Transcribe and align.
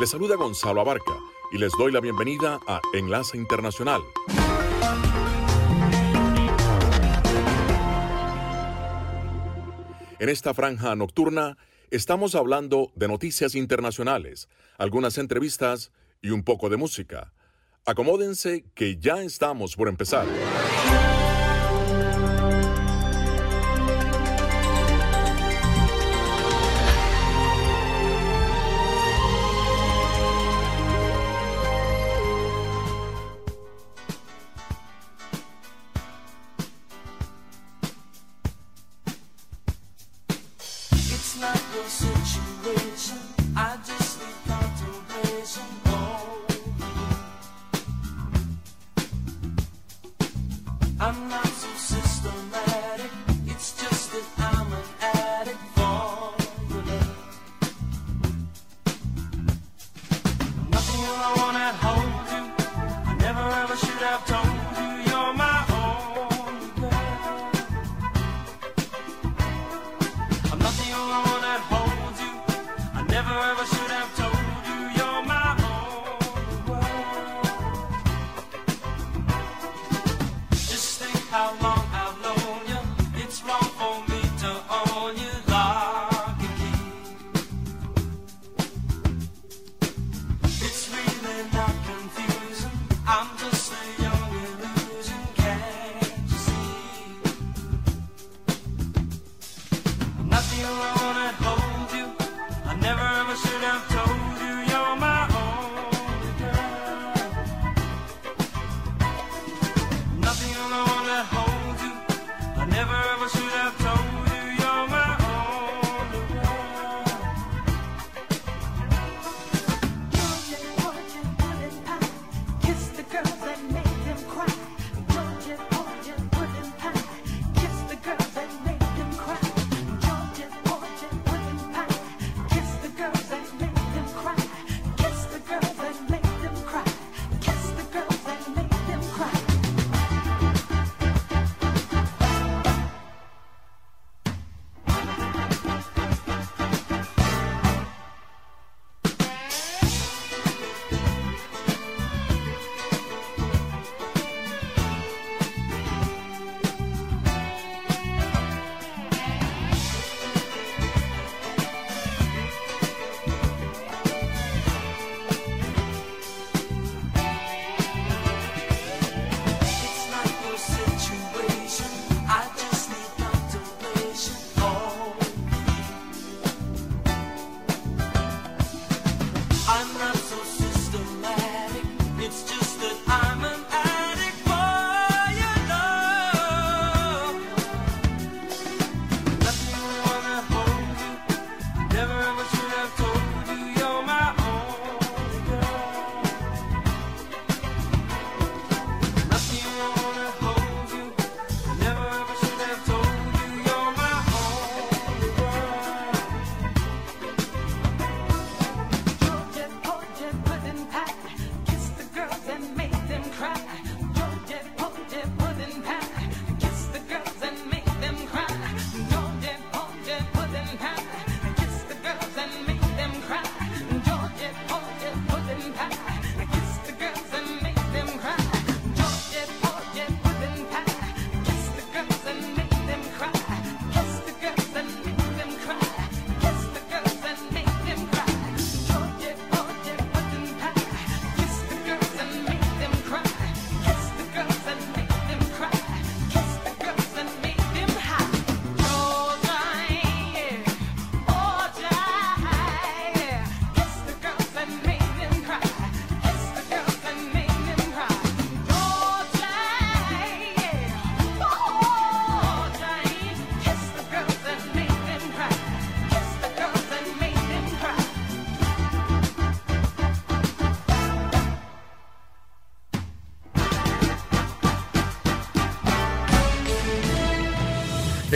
Les 0.00 0.10
saluda 0.10 0.36
Gonzalo 0.36 0.80
Abarca 0.80 1.18
y 1.50 1.58
les 1.58 1.72
doy 1.76 1.90
la 1.90 1.98
bienvenida 1.98 2.60
a 2.68 2.80
Enlace 2.94 3.36
Internacional. 3.36 4.00
En 10.20 10.28
esta 10.28 10.54
franja 10.54 10.94
nocturna 10.94 11.58
estamos 11.90 12.36
hablando 12.36 12.92
de 12.94 13.08
noticias 13.08 13.56
internacionales, 13.56 14.48
algunas 14.76 15.18
entrevistas 15.18 15.90
y 16.22 16.30
un 16.30 16.44
poco 16.44 16.68
de 16.68 16.76
música. 16.76 17.32
Acomódense 17.84 18.66
que 18.76 18.98
ya 18.98 19.22
estamos 19.22 19.74
por 19.74 19.88
empezar. 19.88 20.26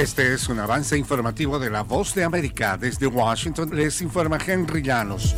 Este 0.02 0.34
es 0.34 0.48
un 0.48 0.58
avance 0.58 0.98
informativo 0.98 1.60
de 1.60 1.70
la 1.70 1.82
Voz 1.82 2.12
de 2.16 2.24
América. 2.24 2.76
Desde 2.76 3.06
Washington 3.06 3.70
les 3.72 4.02
informa 4.02 4.36
Henry 4.44 4.82
Llanos. 4.82 5.36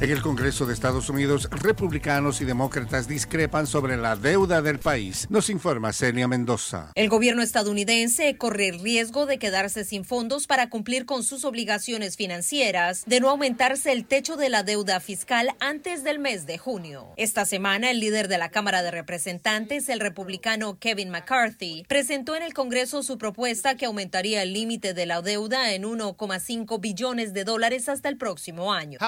En 0.00 0.10
el 0.10 0.22
Congreso 0.22 0.64
de 0.64 0.72
Estados 0.72 1.10
Unidos, 1.10 1.50
republicanos 1.68 2.40
y 2.40 2.46
demócratas 2.46 3.06
discrepan 3.06 3.66
sobre 3.66 3.98
la 3.98 4.16
deuda 4.16 4.62
del 4.62 4.78
país. 4.78 5.26
Nos 5.28 5.50
informa 5.50 5.92
Celia 5.92 6.26
Mendoza. 6.26 6.92
El 6.94 7.10
gobierno 7.10 7.42
estadounidense 7.42 8.38
corre 8.38 8.68
el 8.68 8.80
riesgo 8.80 9.26
de 9.26 9.38
quedarse 9.38 9.84
sin 9.84 10.06
fondos 10.06 10.46
para 10.46 10.70
cumplir 10.70 11.04
con 11.04 11.22
sus 11.22 11.44
obligaciones 11.44 12.16
financieras, 12.16 13.04
de 13.06 13.20
no 13.20 13.28
aumentarse 13.28 13.92
el 13.92 14.06
techo 14.06 14.38
de 14.38 14.48
la 14.48 14.62
deuda 14.62 14.98
fiscal 15.00 15.50
antes 15.60 16.04
del 16.04 16.18
mes 16.18 16.46
de 16.46 16.56
junio. 16.56 17.08
Esta 17.18 17.44
semana, 17.44 17.90
el 17.90 18.00
líder 18.00 18.28
de 18.28 18.38
la 18.38 18.48
Cámara 18.48 18.82
de 18.82 18.90
Representantes, 18.90 19.90
el 19.90 20.00
republicano 20.00 20.78
Kevin 20.78 21.10
McCarthy, 21.10 21.84
presentó 21.86 22.34
en 22.34 22.44
el 22.44 22.54
Congreso 22.54 23.02
su 23.02 23.18
propuesta 23.18 23.76
que 23.76 23.84
aumentaría 23.84 24.42
el 24.42 24.54
límite 24.54 24.94
de 24.94 25.04
la 25.04 25.20
deuda 25.20 25.74
en 25.74 25.82
1,5 25.82 26.80
billones 26.80 27.34
de 27.34 27.44
dólares 27.44 27.90
hasta 27.90 28.08
el 28.08 28.16
próximo 28.16 28.72
año. 28.72 28.98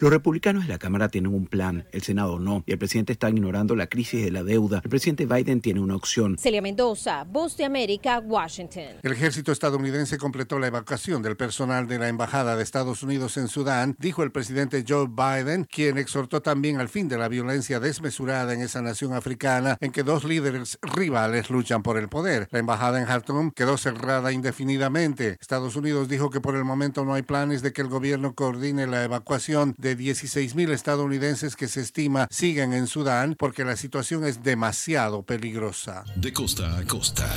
Los 0.00 0.10
republicanos 0.10 0.64
de 0.64 0.68
la 0.68 0.78
Cámara 0.78 1.08
tienen 1.08 1.32
un 1.32 1.46
plan, 1.46 1.77
el 1.92 2.02
Senado 2.02 2.38
no, 2.38 2.62
y 2.66 2.72
el 2.72 2.78
presidente 2.78 3.12
está 3.12 3.30
ignorando 3.30 3.76
la 3.76 3.86
crisis 3.86 4.24
de 4.24 4.30
la 4.30 4.42
deuda. 4.42 4.80
El 4.82 4.90
presidente 4.90 5.26
Biden 5.26 5.60
tiene 5.60 5.80
una 5.80 5.96
opción. 5.96 6.36
Celia 6.38 6.62
Mendoza, 6.62 7.24
Voz 7.24 7.56
de 7.56 7.64
América, 7.64 8.18
Washington. 8.18 8.98
El 9.02 9.12
ejército 9.12 9.52
estadounidense 9.52 10.18
completó 10.18 10.58
la 10.58 10.68
evacuación 10.68 11.22
del 11.22 11.36
personal 11.36 11.86
de 11.86 11.98
la 11.98 12.08
Embajada 12.08 12.56
de 12.56 12.62
Estados 12.62 13.02
Unidos 13.02 13.36
en 13.36 13.48
Sudán, 13.48 13.96
dijo 13.98 14.22
el 14.22 14.30
presidente 14.30 14.84
Joe 14.86 15.08
Biden, 15.08 15.64
quien 15.64 15.98
exhortó 15.98 16.42
también 16.42 16.80
al 16.80 16.88
fin 16.88 17.08
de 17.08 17.18
la 17.18 17.28
violencia 17.28 17.80
desmesurada 17.80 18.52
en 18.54 18.62
esa 18.62 18.82
nación 18.82 19.12
africana 19.12 19.76
en 19.80 19.92
que 19.92 20.02
dos 20.02 20.24
líderes 20.24 20.78
rivales 20.82 21.50
luchan 21.50 21.82
por 21.82 21.98
el 21.98 22.08
poder. 22.08 22.48
La 22.50 22.58
embajada 22.58 23.00
en 23.00 23.06
Khartoum 23.06 23.50
quedó 23.50 23.76
cerrada 23.76 24.32
indefinidamente. 24.32 25.36
Estados 25.40 25.76
Unidos 25.76 26.08
dijo 26.08 26.30
que 26.30 26.40
por 26.40 26.56
el 26.56 26.64
momento 26.64 27.04
no 27.04 27.14
hay 27.14 27.22
planes 27.22 27.62
de 27.62 27.72
que 27.72 27.82
el 27.82 27.88
gobierno 27.88 28.34
coordine 28.34 28.86
la 28.86 29.04
evacuación 29.04 29.74
de 29.78 29.96
16.000 29.96 30.70
estadounidenses 30.70 31.56
que 31.58 31.68
se 31.68 31.80
estima 31.80 32.28
siguen 32.30 32.72
en 32.72 32.86
Sudán 32.86 33.34
porque 33.36 33.64
la 33.64 33.76
situación 33.76 34.24
es 34.24 34.42
demasiado 34.42 35.24
peligrosa. 35.24 36.04
De 36.14 36.32
costa 36.32 36.78
a 36.78 36.84
costa. 36.84 37.28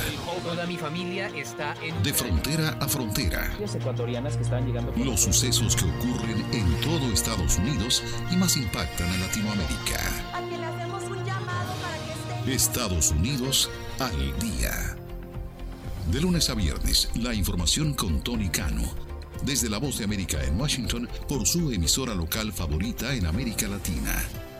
Toda 0.42 0.64
mi 0.66 0.78
familia 0.78 1.28
está 1.36 1.74
en... 1.82 2.00
De 2.02 2.14
frontera 2.14 2.78
a 2.80 2.88
frontera. 2.88 3.52
ecuatorianas 3.60 4.36
que 4.36 4.44
están 4.44 4.64
llegando... 4.66 4.92
Los 4.96 5.22
sucesos 5.22 5.74
que 5.74 5.84
ocurren 5.84 6.42
en 6.52 6.80
todo 6.80 7.12
Estados 7.12 7.58
Unidos 7.58 8.02
y 8.30 8.36
más 8.36 8.56
impactan 8.56 9.08
a 9.10 9.18
Latinoamérica. 9.18 10.00
Estados 12.46 13.10
Unidos 13.10 13.70
al 13.98 14.38
día. 14.38 14.96
De 16.12 16.20
lunes 16.20 16.48
a 16.48 16.54
viernes, 16.54 17.10
la 17.16 17.34
información 17.34 17.94
con 17.94 18.22
Tony 18.22 18.48
Cano 18.48 19.11
desde 19.44 19.68
la 19.68 19.78
voz 19.78 19.98
de 19.98 20.04
América 20.04 20.42
en 20.44 20.60
Washington 20.60 21.08
por 21.28 21.46
su 21.46 21.72
emisora 21.72 22.14
local 22.14 22.52
favorita 22.52 23.14
en 23.14 23.26
América 23.26 23.68
Latina. 23.68 24.51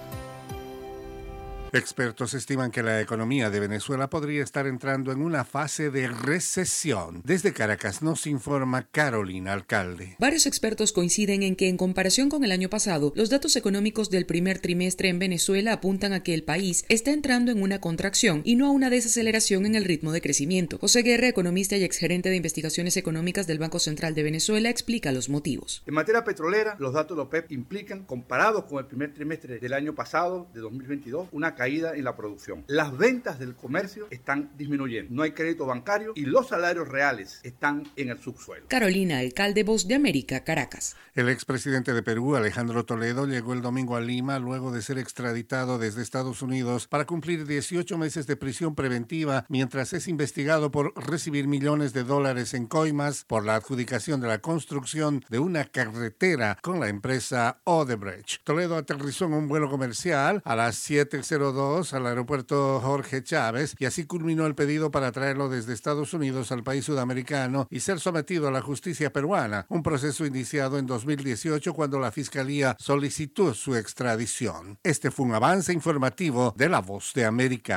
Expertos 1.74 2.34
estiman 2.34 2.70
que 2.70 2.82
la 2.82 3.00
economía 3.00 3.48
de 3.48 3.58
Venezuela 3.58 4.10
podría 4.10 4.42
estar 4.42 4.66
entrando 4.66 5.10
en 5.10 5.22
una 5.22 5.46
fase 5.46 5.88
de 5.88 6.06
recesión. 6.06 7.22
Desde 7.24 7.54
Caracas 7.54 8.02
nos 8.02 8.26
informa 8.26 8.88
Carolina 8.90 9.54
Alcalde. 9.54 10.16
Varios 10.19 10.44
expertos 10.44 10.92
coinciden 10.92 11.42
en 11.42 11.56
que 11.56 11.70
en 11.70 11.78
comparación 11.78 12.28
con 12.28 12.44
el 12.44 12.52
año 12.52 12.69
pasado, 12.69 13.14
los 13.16 13.30
datos 13.30 13.56
económicos 13.56 14.10
del 14.10 14.26
primer 14.26 14.58
trimestre 14.58 15.08
en 15.08 15.19
Venezuela 15.19 15.72
apuntan 15.72 16.12
a 16.12 16.22
que 16.22 16.34
el 16.34 16.44
país 16.44 16.84
está 16.90 17.10
entrando 17.10 17.50
en 17.50 17.62
una 17.62 17.80
contracción 17.80 18.42
y 18.44 18.56
no 18.56 18.66
a 18.66 18.70
una 18.70 18.90
desaceleración 18.90 19.64
en 19.64 19.75
el 19.75 19.86
ritmo 19.86 20.12
de 20.12 20.20
crecimiento. 20.20 20.76
José 20.76 21.00
Guerra, 21.00 21.28
economista 21.28 21.78
y 21.78 21.84
exgerente 21.84 22.28
de 22.28 22.36
investigaciones 22.36 22.98
económicas 22.98 23.46
del 23.46 23.58
Banco 23.58 23.78
Central 23.78 24.14
de 24.14 24.25
Venezuela, 24.25 24.68
explica 24.68 25.10
los 25.10 25.30
motivos. 25.30 25.82
En 25.86 25.94
materia 25.94 26.22
petrolera, 26.22 26.76
los 26.78 26.92
datos 26.92 27.16
de 27.16 27.22
la 27.22 27.28
OPEP 27.28 27.50
implican, 27.50 28.04
comparados 28.04 28.64
con 28.64 28.78
el 28.78 28.84
primer 28.84 29.14
trimestre 29.14 29.58
del 29.58 29.72
año 29.72 29.94
pasado, 29.94 30.48
de 30.52 30.60
2022, 30.60 31.28
una 31.32 31.54
caída 31.62 31.94
en 31.94 32.03
la 32.03 32.17
producción. 32.17 32.64
Las 32.67 32.99
ventas 32.99 33.38
del 33.38 33.55
comercio 33.55 34.09
están 34.11 34.50
disminuyendo. 34.59 35.14
No 35.14 35.23
hay 35.23 35.31
crédito 35.31 35.64
bancario 35.64 36.12
y 36.17 36.23
los 36.23 36.49
salarios 36.49 36.88
reales 36.88 37.38
están 37.44 37.85
en 37.94 38.09
el 38.09 38.19
subsuelo. 38.19 38.67
Carolina, 38.67 39.20
alcalde 39.20 39.62
Voz 39.62 39.87
de 39.87 39.94
América, 39.94 40.43
Caracas. 40.43 40.97
El 41.14 41.29
expresidente 41.29 41.93
de 41.93 42.03
Perú, 42.03 42.35
Alejandro 42.35 42.85
Toledo, 42.85 43.26
llegó 43.26 43.53
el 43.53 43.62
domingo 43.62 43.94
a 43.94 44.00
Lima 44.00 44.41
luego 44.41 44.73
de 44.73 44.82
ser 44.82 44.99
extraditado 44.99 45.79
desde 45.79 46.03
Estados 46.03 46.43
Unidos 46.43 46.88
para 46.88 47.05
cumplir 47.05 47.47
18 47.47 47.97
meses 47.97 48.26
de 48.26 48.35
prisión 48.35 48.75
preventiva 48.75 49.44
mientras 49.49 49.93
es 49.93 50.09
investigado 50.09 50.73
por 50.73 50.93
recibir 50.97 51.47
millones 51.47 51.93
de 51.93 52.03
dólares 52.03 52.55
en 52.55 52.67
coimas 52.67 53.25
por 53.29 53.44
la 53.44 53.55
adjudicación 53.55 54.20
de 54.20 54.26
la 54.26 54.38
construcción 54.41 55.25
de 55.29 55.38
una 55.38 55.67
carretera 55.67 56.59
con 56.61 56.81
la 56.81 56.88
empresa 56.88 57.61
Odebrecht. 57.62 58.43
Toledo 58.43 58.76
aterrizó 58.76 59.26
en 59.26 59.35
un 59.35 59.47
vuelo 59.47 59.70
comercial 59.70 60.43
a 60.44 60.56
las 60.56 60.91
7.02 60.91 61.51
al 61.52 62.06
aeropuerto 62.06 62.81
Jorge 62.81 63.22
Chávez 63.22 63.75
y 63.78 63.84
así 63.84 64.06
culminó 64.06 64.46
el 64.46 64.54
pedido 64.54 64.90
para 64.90 65.12
traerlo 65.12 65.50
desde 65.50 65.75
Estados 65.75 66.14
Unidos 66.14 66.50
al 66.50 66.62
país 66.62 66.87
sudamericano 66.87 67.66
y 67.70 67.81
ser 67.81 68.00
sometido 68.00 68.49
a 68.49 68.50
la 68.50 68.62
justicia 68.62 69.12
peruana, 69.12 69.66
un 69.69 69.82
proceso 69.82 70.25
iniciado 70.25 70.78
en 70.78 70.87
2018 70.87 71.75
cuando 71.75 71.99
la 71.99 72.10
Fiscalía 72.10 72.75
solicitó 72.78 73.52
su 73.52 73.76
extradición. 73.76 74.78
Este 74.82 75.10
fue 75.10 75.26
un 75.26 75.34
avance 75.34 75.75
informativo 75.75 76.54
de 76.56 76.70
La 76.70 76.81
Voz 76.81 77.12
de 77.14 77.26
América. 77.26 77.76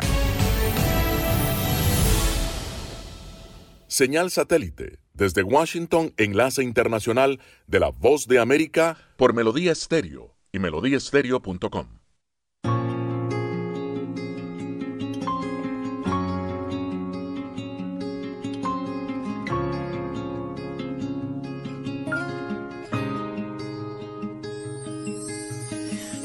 Señal 3.87 4.31
satélite 4.31 4.99
desde 5.13 5.43
Washington, 5.43 6.13
enlace 6.15 6.63
internacional 6.63 7.41
de 7.67 7.79
La 7.81 7.89
Voz 7.89 8.27
de 8.27 8.39
América 8.39 8.97
por 9.17 9.33
Melodía 9.33 9.73
Estéreo 9.73 10.35
y 10.53 10.59
melodíaestéreo.com. 10.59 12.04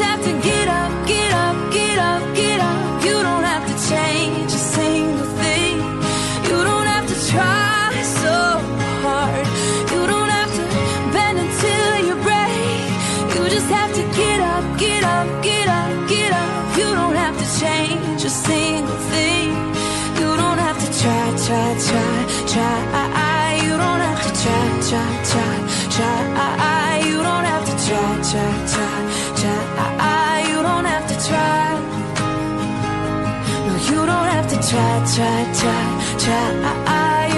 have 0.00 0.22
to 0.24 0.32
get 0.48 0.68
up, 0.68 0.90
get 1.06 1.32
up, 1.32 1.56
get 1.72 1.98
up, 1.98 2.22
get 2.34 2.60
up. 2.60 3.04
You 3.04 3.16
don't 3.28 3.44
have 3.44 3.64
to 3.70 3.74
change 3.90 4.52
a 4.52 4.62
single 4.76 5.30
thing. 5.42 5.76
You 6.48 6.58
don't 6.68 6.86
have 6.94 7.06
to 7.12 7.16
try 7.30 7.90
so 8.02 8.36
hard. 9.04 9.46
You 9.92 10.06
don't 10.06 10.30
have 10.38 10.52
to 10.58 10.64
bend 11.14 11.38
until 11.38 11.90
you 12.08 12.14
break. 12.28 12.88
You 13.34 13.42
just 13.56 13.70
have 13.78 13.92
to 13.98 14.02
get 14.20 14.40
up, 14.40 14.64
get 14.78 15.02
up, 15.04 15.26
get 15.42 15.68
up, 15.68 16.08
get 16.08 16.32
up. 16.32 16.78
You 16.78 16.88
don't 17.00 17.16
have 17.24 17.36
to 17.42 17.46
change 17.60 18.24
a 18.24 18.30
single 18.30 19.00
thing. 19.12 19.48
You 20.20 20.30
don't 20.42 20.60
have 20.66 20.78
to 20.84 20.88
try, 21.00 21.24
try, 21.46 21.68
try. 21.86 21.87
You 35.18 35.24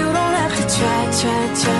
don't 0.04 0.34
have 0.34 0.54
to 0.54 0.76
try, 0.76 1.10
try, 1.18 1.54
try, 1.54 1.64
try. 1.64 1.79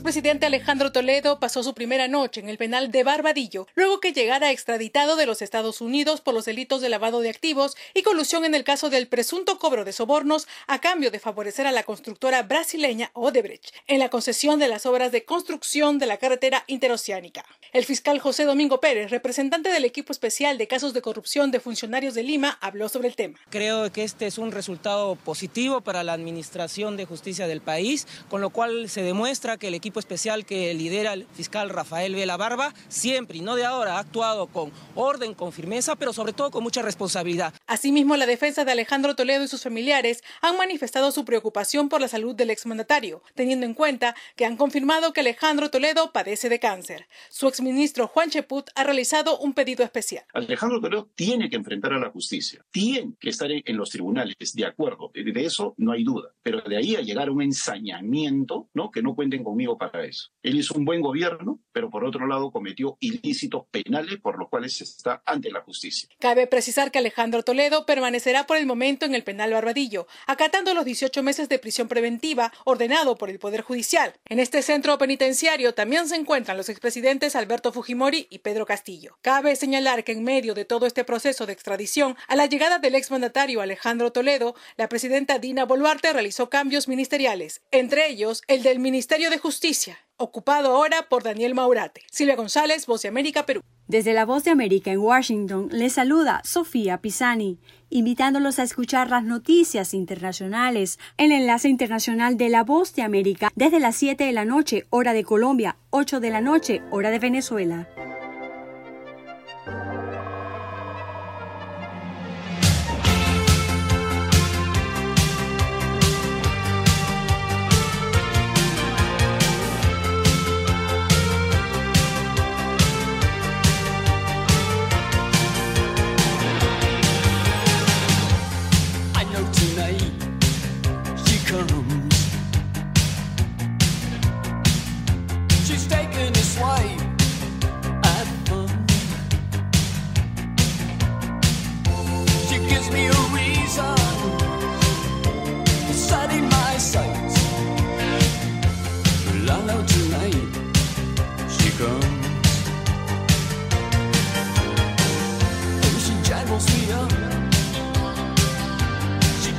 expresidente 0.11 0.45
Alejandro 0.45 0.91
Toledo 0.91 1.39
pasó 1.39 1.63
su 1.63 1.73
primera 1.73 2.09
noche 2.09 2.41
en 2.41 2.49
el 2.49 2.57
penal 2.57 2.91
de 2.91 3.05
Barbadillo, 3.05 3.65
luego 3.75 4.01
que 4.01 4.11
llegara 4.11 4.51
extraditado 4.51 5.15
de 5.15 5.25
los 5.25 5.41
Estados 5.41 5.79
Unidos 5.79 6.19
por 6.19 6.33
los 6.33 6.43
delitos 6.43 6.81
de 6.81 6.89
lavado 6.89 7.21
de 7.21 7.29
activos 7.29 7.77
y 7.93 8.01
colusión 8.01 8.43
en 8.43 8.53
el 8.53 8.65
caso 8.65 8.89
del 8.89 9.07
presunto 9.07 9.57
cobro 9.57 9.85
de 9.85 9.93
sobornos 9.93 10.49
a 10.67 10.81
cambio 10.81 11.11
de 11.11 11.19
favorecer 11.19 11.65
a 11.65 11.71
la 11.71 11.83
constructora 11.83 12.43
brasileña 12.43 13.09
Odebrecht 13.13 13.73
en 13.87 13.99
la 13.99 14.09
concesión 14.09 14.59
de 14.59 14.67
las 14.67 14.85
obras 14.85 15.13
de 15.13 15.23
construcción 15.23 15.97
de 15.97 16.07
la 16.07 16.17
carretera 16.17 16.65
interoceánica. 16.67 17.45
El 17.71 17.85
fiscal 17.85 18.19
José 18.19 18.43
Domingo 18.43 18.81
Pérez, 18.81 19.11
representante 19.11 19.69
del 19.69 19.85
equipo 19.85 20.11
especial 20.11 20.57
de 20.57 20.67
casos 20.67 20.93
de 20.93 21.01
corrupción 21.01 21.51
de 21.51 21.61
funcionarios 21.61 22.15
de 22.15 22.23
Lima, 22.23 22.57
habló 22.59 22.89
sobre 22.89 23.07
el 23.07 23.15
tema. 23.15 23.39
Creo 23.49 23.89
que 23.93 24.03
este 24.03 24.27
es 24.27 24.37
un 24.37 24.51
resultado 24.51 25.15
positivo 25.15 25.79
para 25.79 26.03
la 26.03 26.11
administración 26.11 26.97
de 26.97 27.05
justicia 27.05 27.47
del 27.47 27.61
país, 27.61 28.07
con 28.29 28.41
lo 28.41 28.49
cual 28.49 28.89
se 28.89 29.03
demuestra 29.03 29.55
que 29.55 29.69
el 29.69 29.73
equipo 29.73 30.00
especial 30.01 30.45
que 30.45 30.73
lidera 30.73 31.13
el 31.13 31.25
fiscal 31.33 31.69
Rafael 31.69 32.13
Vela 32.13 32.35
Barba 32.35 32.73
siempre 32.89 33.37
y 33.37 33.41
no 33.41 33.55
de 33.55 33.63
ahora 33.63 33.95
ha 33.95 33.99
actuado 33.99 34.47
con 34.47 34.71
orden, 34.95 35.33
con 35.33 35.53
firmeza, 35.53 35.95
pero 35.95 36.11
sobre 36.11 36.33
todo 36.33 36.51
con 36.51 36.63
mucha 36.63 36.81
responsabilidad. 36.81 37.53
Asimismo, 37.67 38.17
la 38.17 38.25
defensa 38.25 38.65
de 38.65 38.71
Alejandro 38.73 39.15
Toledo 39.15 39.43
y 39.43 39.47
sus 39.47 39.63
familiares 39.63 40.23
han 40.41 40.57
manifestado 40.57 41.11
su 41.11 41.23
preocupación 41.23 41.87
por 41.87 42.01
la 42.01 42.07
salud 42.07 42.35
del 42.35 42.49
exmandatario, 42.49 43.23
teniendo 43.35 43.65
en 43.65 43.73
cuenta 43.73 44.15
que 44.35 44.45
han 44.45 44.57
confirmado 44.57 45.13
que 45.13 45.21
Alejandro 45.21 45.69
Toledo 45.69 46.11
padece 46.11 46.49
de 46.49 46.59
cáncer. 46.59 47.07
Su 47.29 47.47
exministro 47.47 48.07
Juan 48.07 48.29
Cheput 48.29 48.69
ha 48.75 48.83
realizado 48.83 49.37
un 49.39 49.53
pedido 49.53 49.83
especial. 49.85 50.25
Alejandro 50.33 50.81
Toledo 50.81 51.09
tiene 51.15 51.49
que 51.49 51.55
enfrentar 51.55 51.93
a 51.93 51.99
la 51.99 52.09
justicia, 52.09 52.65
tiene 52.71 53.13
que 53.19 53.29
estar 53.29 53.49
en 53.51 53.77
los 53.77 53.89
tribunales, 53.89 54.35
de 54.53 54.65
acuerdo, 54.65 55.11
de 55.13 55.45
eso 55.45 55.73
no 55.77 55.91
hay 55.91 56.03
duda, 56.03 56.29
pero 56.41 56.61
de 56.61 56.77
ahí 56.77 56.95
a 56.95 57.01
llegar 57.01 57.27
a 57.27 57.31
un 57.31 57.41
ensañamiento, 57.41 58.69
¿no? 58.73 58.91
que 58.91 59.01
no 59.01 59.15
cuenten 59.15 59.43
conmigo 59.43 59.77
para 59.77 59.90
eso. 59.99 60.29
Él 60.43 60.57
hizo 60.57 60.73
un 60.73 60.85
buen 60.85 61.01
gobierno, 61.01 61.59
pero 61.71 61.89
por 61.89 62.03
otro 62.03 62.25
lado 62.27 62.51
cometió 62.51 62.97
ilícitos 62.99 63.65
penales 63.69 64.17
por 64.19 64.39
los 64.39 64.49
cuales 64.49 64.79
está 64.81 65.21
ante 65.25 65.51
la 65.51 65.61
justicia. 65.61 66.09
Cabe 66.19 66.47
precisar 66.47 66.91
que 66.91 66.99
Alejandro 66.99 67.43
Toledo 67.43 67.85
permanecerá 67.85 68.47
por 68.47 68.57
el 68.57 68.65
momento 68.65 69.05
en 69.05 69.13
el 69.13 69.23
penal 69.23 69.51
Barbadillo, 69.51 70.07
acatando 70.27 70.73
los 70.73 70.85
18 70.85 71.21
meses 71.23 71.49
de 71.49 71.59
prisión 71.59 71.87
preventiva 71.87 72.51
ordenado 72.65 73.17
por 73.17 73.29
el 73.29 73.39
Poder 73.39 73.61
Judicial. 73.61 74.13
En 74.25 74.39
este 74.39 74.61
centro 74.61 74.97
penitenciario 74.97 75.73
también 75.73 76.07
se 76.07 76.15
encuentran 76.15 76.57
los 76.57 76.69
expresidentes 76.69 77.35
Alberto 77.35 77.71
Fujimori 77.71 78.27
y 78.29 78.39
Pedro 78.39 78.65
Castillo. 78.65 79.17
Cabe 79.21 79.55
señalar 79.55 80.03
que 80.03 80.13
en 80.13 80.23
medio 80.23 80.53
de 80.53 80.65
todo 80.65 80.85
este 80.85 81.03
proceso 81.03 81.45
de 81.45 81.53
extradición, 81.53 82.15
a 82.27 82.35
la 82.35 82.45
llegada 82.45 82.79
del 82.79 82.95
exmandatario 82.95 83.61
Alejandro 83.61 84.11
Toledo, 84.11 84.55
la 84.77 84.89
presidenta 84.89 85.39
Dina 85.39 85.65
Boluarte 85.65 86.13
realizó 86.13 86.49
cambios 86.49 86.87
ministeriales, 86.87 87.61
entre 87.71 88.09
ellos 88.09 88.41
el 88.47 88.63
del 88.63 88.79
Ministerio 88.79 89.29
de 89.29 89.37
Justicia, 89.37 89.80
ocupado 90.17 90.75
ahora 90.75 91.07
por 91.09 91.23
Daniel 91.23 91.55
Maurate. 91.55 92.03
Silvia 92.11 92.35
González, 92.35 92.85
Voz 92.85 93.01
de 93.01 93.09
América, 93.09 93.45
Perú. 93.45 93.61
Desde 93.87 94.13
la 94.13 94.25
Voz 94.25 94.43
de 94.43 94.51
América 94.51 94.91
en 94.91 94.99
Washington 94.99 95.67
les 95.71 95.93
saluda 95.93 96.41
Sofía 96.45 96.99
Pisani, 96.99 97.59
invitándolos 97.89 98.59
a 98.59 98.63
escuchar 98.63 99.09
las 99.09 99.23
noticias 99.23 99.93
internacionales. 99.93 100.97
El 101.17 101.31
enlace 101.31 101.67
internacional 101.67 102.37
de 102.37 102.49
la 102.49 102.63
Voz 102.63 102.93
de 102.93 103.01
América 103.01 103.51
desde 103.55 103.79
las 103.79 103.95
7 103.97 104.23
de 104.23 104.31
la 104.31 104.45
noche, 104.45 104.85
hora 104.91 105.13
de 105.13 105.23
Colombia, 105.23 105.77
8 105.89 106.19
de 106.19 106.29
la 106.29 106.41
noche, 106.41 106.81
hora 106.91 107.09
de 107.09 107.19
Venezuela. 107.19 107.89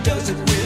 does 0.05 0.31
it 0.31 0.37
with 0.37 0.62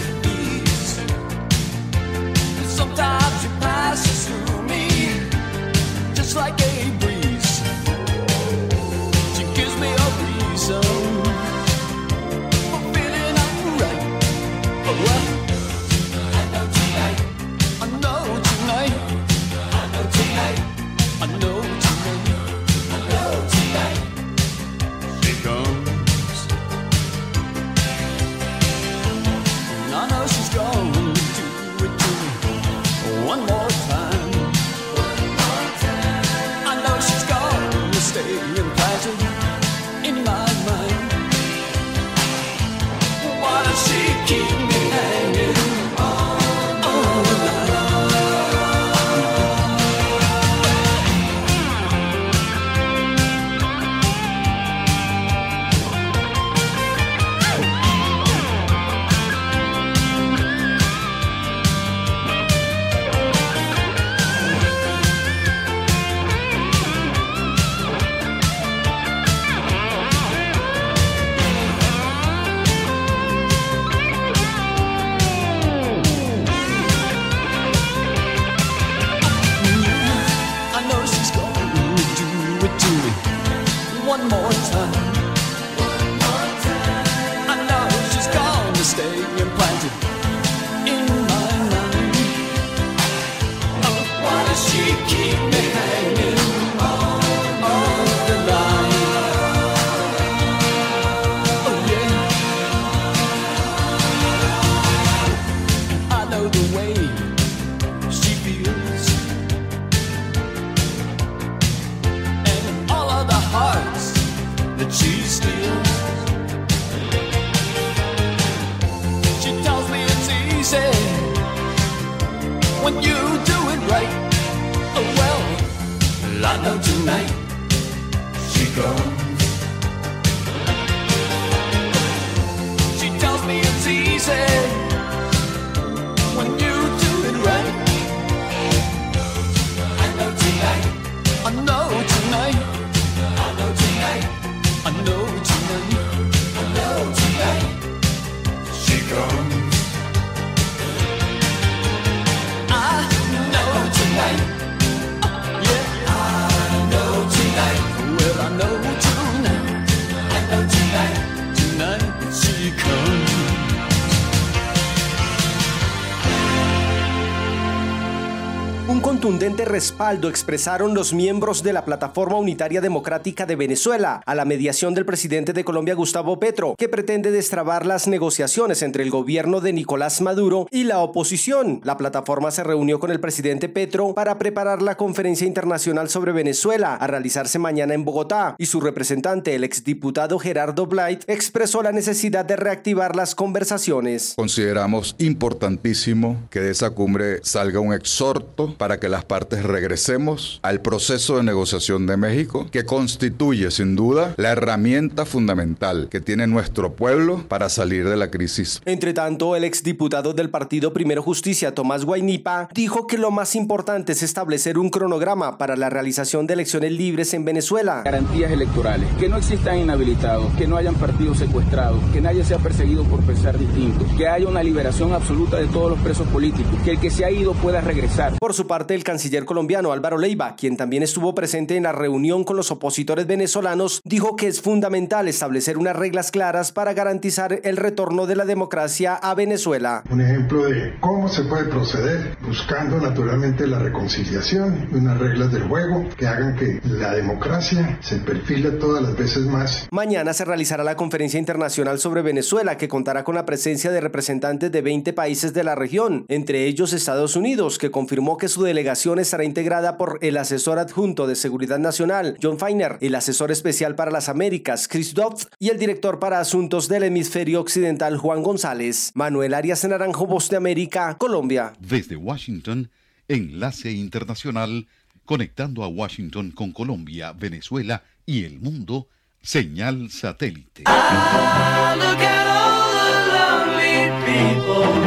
respaldo 169.55 170.29
expresaron 170.29 170.95
los 170.95 171.15
miembros 171.15 171.63
de 171.63 171.73
la 171.73 171.85
Plataforma 171.85 172.37
Unitaria 172.37 172.81
Democrática 172.81 173.47
de 173.47 173.55
Venezuela 173.55 174.21
a 174.27 174.35
la 174.35 174.45
mediación 174.45 174.95
del 174.95 175.05
presidente 175.05 175.53
de 175.53 175.65
Colombia 175.65 175.95
Gustavo 175.95 176.41
Petro, 176.41 176.75
que 176.77 176.89
pretende 176.89 177.31
destrabar 177.31 177.87
las 177.87 178.09
negociaciones 178.09 178.83
entre 178.83 179.05
el 179.05 179.11
gobierno 179.11 179.61
de 179.61 179.73
Nicolás 179.73 180.21
Maduro 180.21 180.67
y 180.71 180.85
la 180.85 180.99
oposición. 180.99 181.81
La 181.85 181.97
plataforma 181.97 182.51
se 182.51 182.65
reunió 182.65 182.99
con 182.99 183.11
el 183.11 183.21
presidente 183.21 183.69
Petro 183.69 184.15
para 184.15 184.39
preparar 184.39 184.83
la 184.83 184.97
conferencia 184.97 185.47
internacional 185.47 186.09
sobre 186.09 186.33
Venezuela 186.33 186.95
a 186.95 187.07
realizarse 187.07 187.59
mañana 187.59 187.95
en 187.95 188.05
Bogotá 188.05 188.57
y 188.59 188.67
su 188.67 188.81
representante, 188.81 189.55
el 189.55 189.65
exdiputado 189.65 190.39
Gerardo 190.39 190.87
Blight, 190.87 191.23
expresó 191.29 191.83
la 191.83 191.93
necesidad 191.93 192.45
de 192.45 192.57
reactivar 192.57 193.15
las 193.15 193.35
conversaciones. 193.35 194.35
Consideramos 194.37 195.15
importantísimo 195.19 196.37
que 196.51 196.61
de 196.61 196.73
esa 196.73 196.91
cumbre 196.91 197.41
salga 197.43 197.81
un 197.81 197.93
exhorto 197.93 198.75
para 198.77 198.99
que 198.99 199.09
las 199.09 199.25
regresemos 199.41 200.61
al 200.63 200.81
proceso 200.81 201.37
de 201.37 201.43
negociación 201.43 202.07
de 202.07 202.17
México, 202.17 202.67
que 202.71 202.85
constituye 202.85 203.71
sin 203.71 203.97
duda 203.97 204.35
la 204.37 204.51
herramienta 204.51 205.25
fundamental 205.25 206.09
que 206.11 206.21
tiene 206.21 206.47
nuestro 206.47 206.95
pueblo 206.95 207.45
para 207.49 207.69
salir 207.69 208.09
de 208.09 208.17
la 208.17 208.31
crisis. 208.31 208.81
Entre 208.85 209.13
tanto, 209.13 209.57
el 209.57 209.65
exdiputado 209.65 210.33
del 210.33 210.51
partido 210.51 210.93
Primero 210.93 211.23
Justicia, 211.23 211.75
Tomás 211.75 212.05
Guainipa, 212.05 212.69
dijo 212.75 213.07
que 213.07 213.19
lo 213.19 213.31
más 213.31 213.55
importante 213.57 214.13
es 214.13 214.23
establecer 214.23 214.79
un 214.79 214.91
cronograma 214.91 215.59
para 215.59 215.77
la 215.77 215.91
realización 215.91 216.47
de 216.47 216.55
elecciones 216.55 216.93
libres 216.93 217.35
en 217.35 217.45
Venezuela. 217.45 218.03
Garantías 218.05 218.51
electorales, 218.51 219.09
que 219.19 219.29
no 219.29 219.37
existan 219.37 219.79
inhabilitados, 219.79 220.53
que 220.55 220.67
no 220.67 220.77
hayan 220.77 220.95
partidos 220.95 221.39
secuestrados, 221.39 222.01
que 222.13 222.21
nadie 222.21 222.45
sea 222.45 222.59
perseguido 222.59 223.05
por 223.05 223.21
pensar 223.21 223.59
distinto, 223.59 224.05
que 224.17 224.29
haya 224.29 224.49
una 224.49 224.63
liberación 224.63 225.13
absoluta 225.13 225.57
de 225.57 225.67
todos 225.67 225.91
los 225.91 226.01
presos 226.01 226.27
políticos, 226.29 226.73
que 226.85 226.93
el 226.93 227.01
que 227.01 227.11
se 227.11 227.25
ha 227.25 227.31
ido 227.31 227.53
pueda 227.55 227.81
regresar. 227.81 228.39
Por 228.39 228.55
su 228.55 228.67
parte, 228.67 228.95
el 228.95 229.05
canciller 229.05 229.26
colombiano 229.45 229.93
Álvaro 229.93 230.19
Leiva, 230.19 230.55
quien 230.57 230.77
también 230.77 231.03
estuvo 231.03 231.35
presente 231.35 231.77
en 231.77 231.85
la 231.85 231.93
reunión 231.93 232.45
con 232.45 232.57
los 232.57 232.71
opositores 232.71 233.27
venezolanos, 233.27 234.01
dijo 234.05 234.37
que 234.37 234.47
es 234.47 234.61
fundamental 234.61 235.29
establecer 235.29 235.79
unas 235.79 235.97
reglas 235.97 236.31
claras 236.31 236.73
para 236.73 236.95
garantizar 236.95 237.61
el 237.65 237.77
retorno 237.77 238.27
de 238.27 238.37
la 238.37 238.45
democracia 238.45 239.15
a 239.15 239.35
Venezuela. 239.35 240.03
Un 240.11 240.21
ejemplo 240.21 240.65
de 240.65 240.95
cómo 241.01 241.29
se 241.29 241.43
puede 241.45 241.65
proceder 241.65 242.37
buscando 242.43 242.99
naturalmente 242.99 243.67
la 243.67 243.79
reconciliación 243.79 244.89
y 244.93 244.97
unas 244.97 245.19
reglas 245.19 245.53
del 245.53 245.65
juego 245.65 246.05
que 246.17 246.27
hagan 246.27 246.57
que 246.57 246.81
la 246.85 247.13
democracia 247.13 247.99
se 248.01 248.17
perfile 248.19 248.71
todas 248.73 249.03
las 249.03 249.17
veces 249.17 249.45
más. 249.47 249.89
Mañana 249.91 250.33
se 250.33 250.45
realizará 250.45 250.85
la 250.85 250.97
conferencia 250.97 251.39
internacional 251.39 251.99
sobre 251.99 252.23
Venezuela 252.23 252.77
que 252.77 252.89
contará 252.89 253.25
con 253.25 253.35
la 253.35 253.45
presencia 253.45 253.91
de 253.91 254.01
representantes 254.01 254.73
de 254.73 254.83
20 254.83 255.13
países 255.13 255.53
de 255.53 255.65
la 255.65 255.75
región, 255.75 256.25
entre 256.29 256.67
ellos 256.67 256.93
Estados 256.93 257.37
Unidos, 257.37 257.79
que 257.79 257.91
confirmó 257.91 258.37
que 258.37 258.49
su 258.49 258.63
delegación 258.63 259.16
estará 259.19 259.45
integrada 259.45 259.97
por 259.97 260.19
el 260.23 260.37
asesor 260.37 260.79
adjunto 260.79 261.27
de 261.27 261.37
Seguridad 261.37 261.79
Nacional, 261.79 262.39
John 262.43 262.59
Feiner, 262.59 262.99
el 263.01 263.15
asesor 263.15 263.51
especial 263.51 263.95
para 263.95 264.11
las 264.11 264.29
Américas, 264.29 264.89
Chris 264.89 265.15
Dobbs, 265.15 265.49
y 265.59 265.69
el 265.69 265.79
director 265.79 266.19
para 266.19 266.41
asuntos 266.41 266.89
del 266.89 267.05
hemisferio 267.05 267.61
occidental, 267.61 268.17
Juan 268.17 268.43
González. 268.43 269.13
Manuel 269.15 269.55
Arias 269.55 269.85
Naranjo, 269.85 270.27
Voz 270.27 270.49
de 270.51 270.57
América, 270.57 271.17
Colombia. 271.19 271.73
Desde 271.81 272.17
Washington, 272.17 272.91
enlace 273.29 273.93
internacional 273.93 274.87
conectando 275.25 275.85
a 275.85 275.89
Washington 275.89 276.53
con 276.53 276.73
Colombia, 276.73 277.33
Venezuela 277.33 278.05
y 278.25 278.45
el 278.45 278.61
mundo, 278.61 279.09
señal 279.43 280.11
satélite. 280.11 280.85
look 280.85 282.21
at 282.21 282.47
all 282.47 282.91
the 282.93 283.33
lonely 283.33 284.11
people. 284.25 285.06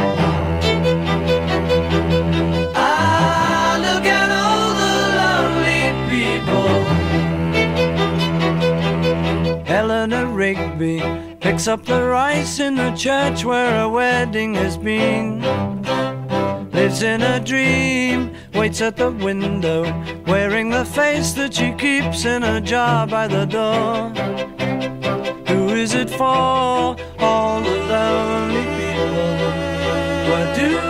Picks 10.54 11.68
up 11.68 11.84
the 11.84 12.02
rice 12.02 12.58
in 12.58 12.74
the 12.74 12.90
church 12.92 13.44
where 13.44 13.82
a 13.82 13.88
wedding 13.88 14.54
has 14.54 14.76
been. 14.76 15.40
Lives 16.72 17.02
in 17.02 17.22
a 17.22 17.38
dream, 17.38 18.34
waits 18.54 18.80
at 18.80 18.96
the 18.96 19.10
window, 19.10 19.82
wearing 20.26 20.70
the 20.70 20.84
face 20.84 21.32
that 21.34 21.54
she 21.54 21.72
keeps 21.72 22.24
in 22.24 22.42
a 22.42 22.60
jar 22.60 23.06
by 23.06 23.28
the 23.28 23.44
door. 23.44 24.10
Who 25.46 25.68
is 25.68 25.94
it 25.94 26.10
for? 26.10 26.96
All 27.18 27.60
the 27.60 27.76
lonely 27.88 28.64
people. 28.78 29.36
Where 30.30 30.54
do 30.56 30.89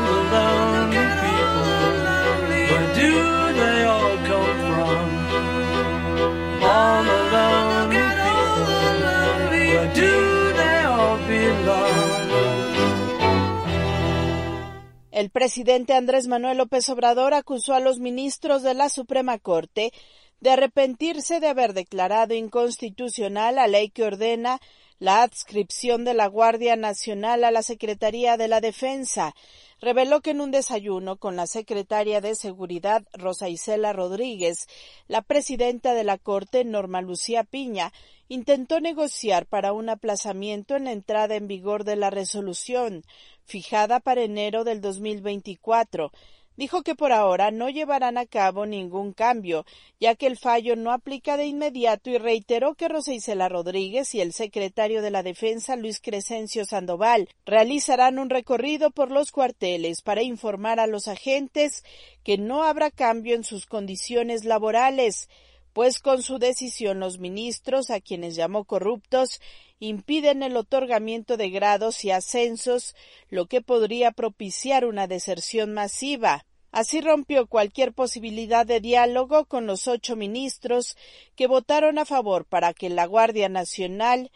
El 15.21 15.29
presidente 15.29 15.93
Andrés 15.93 16.27
Manuel 16.27 16.57
López 16.57 16.89
Obrador 16.89 17.35
acusó 17.35 17.75
a 17.75 17.79
los 17.79 17.99
ministros 17.99 18.63
de 18.63 18.73
la 18.73 18.89
Suprema 18.89 19.37
Corte 19.37 19.91
de 20.39 20.49
arrepentirse 20.49 21.39
de 21.39 21.47
haber 21.47 21.73
declarado 21.73 22.33
inconstitucional 22.33 23.53
la 23.53 23.67
ley 23.67 23.91
que 23.91 24.03
ordena 24.03 24.59
la 24.97 25.21
adscripción 25.21 26.05
de 26.05 26.15
la 26.15 26.25
Guardia 26.25 26.75
Nacional 26.75 27.43
a 27.43 27.51
la 27.51 27.61
Secretaría 27.61 28.35
de 28.35 28.47
la 28.47 28.61
Defensa. 28.61 29.35
Reveló 29.79 30.21
que 30.21 30.31
en 30.31 30.41
un 30.41 30.49
desayuno 30.49 31.17
con 31.17 31.35
la 31.35 31.45
secretaria 31.45 32.19
de 32.19 32.33
Seguridad 32.33 33.03
Rosa 33.13 33.47
Isela 33.47 33.93
Rodríguez, 33.93 34.65
la 35.07 35.21
presidenta 35.21 35.93
de 35.93 36.03
la 36.03 36.17
Corte 36.17 36.65
Norma 36.65 37.01
Lucía 37.01 37.43
Piña 37.43 37.93
intentó 38.27 38.79
negociar 38.79 39.45
para 39.45 39.73
un 39.73 39.89
aplazamiento 39.89 40.75
en 40.75 40.85
la 40.85 40.93
entrada 40.93 41.35
en 41.35 41.47
vigor 41.47 41.83
de 41.83 41.97
la 41.97 42.09
resolución, 42.09 43.03
fijada 43.45 43.99
para 43.99 44.23
enero 44.23 44.63
del 44.63 44.81
2024. 44.81 46.11
Dijo 46.57 46.83
que 46.83 46.95
por 46.95 47.11
ahora 47.11 47.49
no 47.49 47.69
llevarán 47.69 48.17
a 48.17 48.25
cabo 48.25 48.65
ningún 48.65 49.13
cambio, 49.13 49.65
ya 49.99 50.15
que 50.15 50.27
el 50.27 50.37
fallo 50.37 50.75
no 50.75 50.91
aplica 50.91 51.37
de 51.37 51.45
inmediato 51.45 52.09
y 52.09 52.17
reiteró 52.17 52.75
que 52.75 52.89
Rosa 52.89 53.13
Isela 53.13 53.49
Rodríguez 53.49 54.13
y 54.13 54.21
el 54.21 54.33
secretario 54.33 55.01
de 55.01 55.11
la 55.11 55.23
Defensa 55.23 55.75
Luis 55.75 56.01
Crescencio 56.01 56.65
Sandoval 56.65 57.29
realizarán 57.45 58.19
un 58.19 58.29
recorrido 58.29 58.91
por 58.91 59.11
los 59.11 59.31
cuarteles 59.31 60.01
para 60.01 60.23
informar 60.23 60.79
a 60.79 60.87
los 60.87 61.07
agentes 61.07 61.83
que 62.23 62.37
no 62.37 62.63
habrá 62.63 62.91
cambio 62.91 63.35
en 63.35 63.43
sus 63.43 63.65
condiciones 63.65 64.43
laborales 64.43 65.29
pues 65.73 65.99
con 65.99 66.21
su 66.21 66.37
decisión 66.37 66.99
los 66.99 67.17
ministros, 67.17 67.91
a 67.91 68.01
quienes 68.01 68.35
llamó 68.35 68.65
corruptos, 68.65 69.39
impiden 69.81 70.43
el 70.43 70.55
otorgamiento 70.55 71.35
de 71.37 71.49
grados 71.49 72.05
y 72.05 72.11
ascensos, 72.11 72.95
lo 73.29 73.47
que 73.47 73.61
podría 73.61 74.11
propiciar 74.11 74.85
una 74.85 75.07
deserción 75.07 75.73
masiva. 75.73 76.45
Así 76.71 77.01
rompió 77.01 77.47
cualquier 77.47 77.91
posibilidad 77.91 78.65
de 78.65 78.79
diálogo 78.79 79.45
con 79.45 79.65
los 79.65 79.87
ocho 79.87 80.15
ministros 80.15 80.95
que 81.35 81.47
votaron 81.47 81.97
a 81.97 82.05
favor 82.05 82.45
para 82.45 82.73
que 82.73 82.89
la 82.89 83.05
Guardia 83.05 83.49
Nacional 83.49 84.31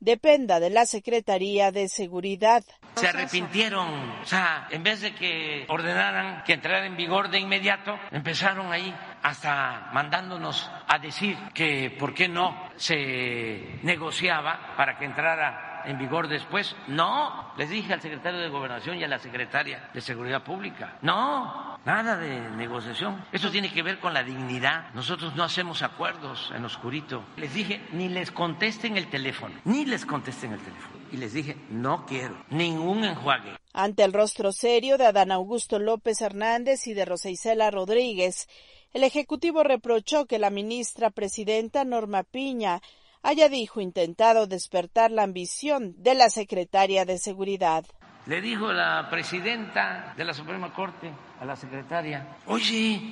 dependa 0.00 0.60
de 0.60 0.70
la 0.70 0.86
Secretaría 0.86 1.72
de 1.72 1.88
Seguridad. 1.88 2.64
Se 2.96 3.08
arrepintieron, 3.08 3.88
o 4.22 4.26
sea, 4.26 4.66
en 4.70 4.82
vez 4.82 5.00
de 5.00 5.14
que 5.14 5.64
ordenaran 5.68 6.42
que 6.44 6.54
entrara 6.54 6.86
en 6.86 6.96
vigor 6.96 7.30
de 7.30 7.38
inmediato, 7.38 7.98
empezaron 8.10 8.72
ahí 8.72 8.94
hasta 9.22 9.90
mandándonos 9.92 10.70
a 10.86 10.98
decir 10.98 11.36
que 11.54 11.94
por 11.98 12.14
qué 12.14 12.28
no 12.28 12.70
se 12.76 13.78
negociaba 13.82 14.74
para 14.76 14.98
que 14.98 15.04
entrara 15.04 15.67
en 15.88 15.98
vigor 15.98 16.28
después. 16.28 16.76
No, 16.86 17.52
les 17.56 17.70
dije 17.70 17.92
al 17.94 18.02
secretario 18.02 18.38
de 18.38 18.48
Gobernación 18.48 18.98
y 18.98 19.04
a 19.04 19.08
la 19.08 19.18
secretaria 19.18 19.88
de 19.92 20.00
Seguridad 20.00 20.44
Pública, 20.44 20.98
no, 21.02 21.78
nada 21.84 22.16
de 22.18 22.38
negociación. 22.50 23.24
Eso 23.32 23.50
tiene 23.50 23.72
que 23.72 23.82
ver 23.82 23.98
con 23.98 24.12
la 24.12 24.22
dignidad. 24.22 24.92
Nosotros 24.92 25.34
no 25.34 25.42
hacemos 25.42 25.82
acuerdos 25.82 26.52
en 26.54 26.64
oscurito. 26.64 27.24
Les 27.36 27.54
dije, 27.54 27.80
ni 27.92 28.08
les 28.08 28.30
contesten 28.30 28.98
el 28.98 29.08
teléfono, 29.08 29.54
ni 29.64 29.86
les 29.86 30.04
contesten 30.04 30.52
el 30.52 30.60
teléfono. 30.60 30.98
Y 31.10 31.16
les 31.16 31.32
dije, 31.32 31.56
no 31.70 32.04
quiero 32.04 32.44
ningún 32.50 33.04
enjuague. 33.04 33.56
Ante 33.72 34.04
el 34.04 34.12
rostro 34.12 34.52
serio 34.52 34.98
de 34.98 35.06
Adán 35.06 35.32
Augusto 35.32 35.78
López 35.78 36.20
Hernández 36.20 36.86
y 36.86 36.92
de 36.92 37.06
Rosa 37.06 37.30
Isela 37.30 37.70
Rodríguez, 37.70 38.46
el 38.92 39.04
Ejecutivo 39.04 39.62
reprochó 39.62 40.26
que 40.26 40.38
la 40.38 40.50
ministra 40.50 41.08
presidenta 41.10 41.84
Norma 41.84 42.24
Piña 42.24 42.82
haya, 43.28 43.50
dijo, 43.50 43.82
intentado 43.82 44.46
despertar 44.46 45.10
la 45.10 45.22
ambición 45.22 45.94
de 45.98 46.14
la 46.14 46.30
secretaria 46.30 47.04
de 47.04 47.18
Seguridad. 47.18 47.84
Le 48.24 48.40
dijo 48.40 48.72
la 48.72 49.10
presidenta 49.10 50.14
de 50.16 50.24
la 50.24 50.32
Suprema 50.32 50.72
Corte 50.72 51.12
a 51.38 51.44
la 51.44 51.54
secretaria, 51.54 52.38
oye, 52.46 53.02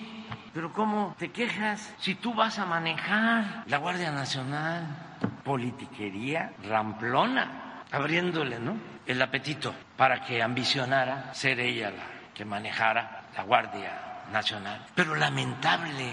pero 0.55 0.73
¿cómo 0.73 1.15
te 1.19 1.31
quejas 1.31 1.93
si 1.99 2.15
tú 2.15 2.33
vas 2.33 2.59
a 2.59 2.65
manejar 2.65 3.65
la 3.67 3.77
Guardia 3.77 4.11
Nacional? 4.11 5.19
Politiquería 5.45 6.55
ramplona, 6.67 7.85
abriéndole, 7.93 8.59
¿no? 8.59 8.75
El 9.05 9.21
apetito 9.21 9.75
para 9.99 10.25
que 10.25 10.43
ambicionara 10.43 11.35
ser 11.35 11.61
ella 11.61 11.91
la 11.91 12.05
que 12.33 12.47
manejara 12.47 13.29
la 13.37 13.43
Guardia 13.43 14.25
Nacional. 14.33 14.83
Pero 14.95 15.15
lamentable 15.15 16.11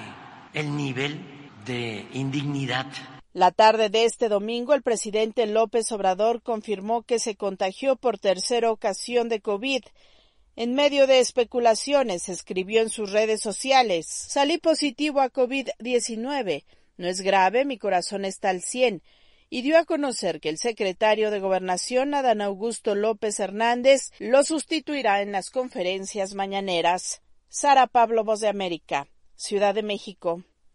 el 0.53 0.75
nivel 0.75 1.21
de 1.63 2.05
indignidad 2.11 2.87
la 3.33 3.49
tarde 3.51 3.89
de 3.89 4.05
este 4.05 4.29
domingo, 4.29 4.75
el 4.75 4.83
presidente 4.83 5.47
López 5.47 5.91
Obrador 5.91 6.43
confirmó 6.43 7.01
que 7.01 7.17
se 7.17 7.35
contagió 7.35 7.95
por 7.95 8.19
tercera 8.19 8.71
ocasión 8.71 9.27
de 9.27 9.41
COVID. 9.41 9.83
En 10.55 10.75
medio 10.75 11.07
de 11.07 11.19
especulaciones, 11.19 12.29
escribió 12.29 12.81
en 12.81 12.89
sus 12.89 13.11
redes 13.11 13.41
sociales, 13.41 14.05
salí 14.05 14.59
positivo 14.59 15.19
a 15.19 15.31
COVID-19. 15.31 16.63
No 16.97 17.07
es 17.07 17.21
grave, 17.21 17.65
mi 17.65 17.79
corazón 17.79 18.23
está 18.23 18.51
al 18.51 18.61
100. 18.61 19.01
Y 19.49 19.63
dio 19.63 19.79
a 19.79 19.85
conocer 19.85 20.39
que 20.39 20.49
el 20.49 20.59
secretario 20.59 21.31
de 21.31 21.39
Gobernación, 21.39 22.13
Adán 22.13 22.41
Augusto 22.41 22.93
López 22.93 23.39
Hernández, 23.39 24.11
lo 24.19 24.43
sustituirá 24.43 25.23
en 25.23 25.31
las 25.31 25.49
conferencias 25.49 26.35
mañaneras. 26.35 27.23
Sara 27.49 27.87
Pablo, 27.87 28.23
Voz 28.23 28.41
de 28.41 28.47
América, 28.47 29.07
Ciudad 29.35 29.73
de 29.73 29.81
México. 29.81 30.43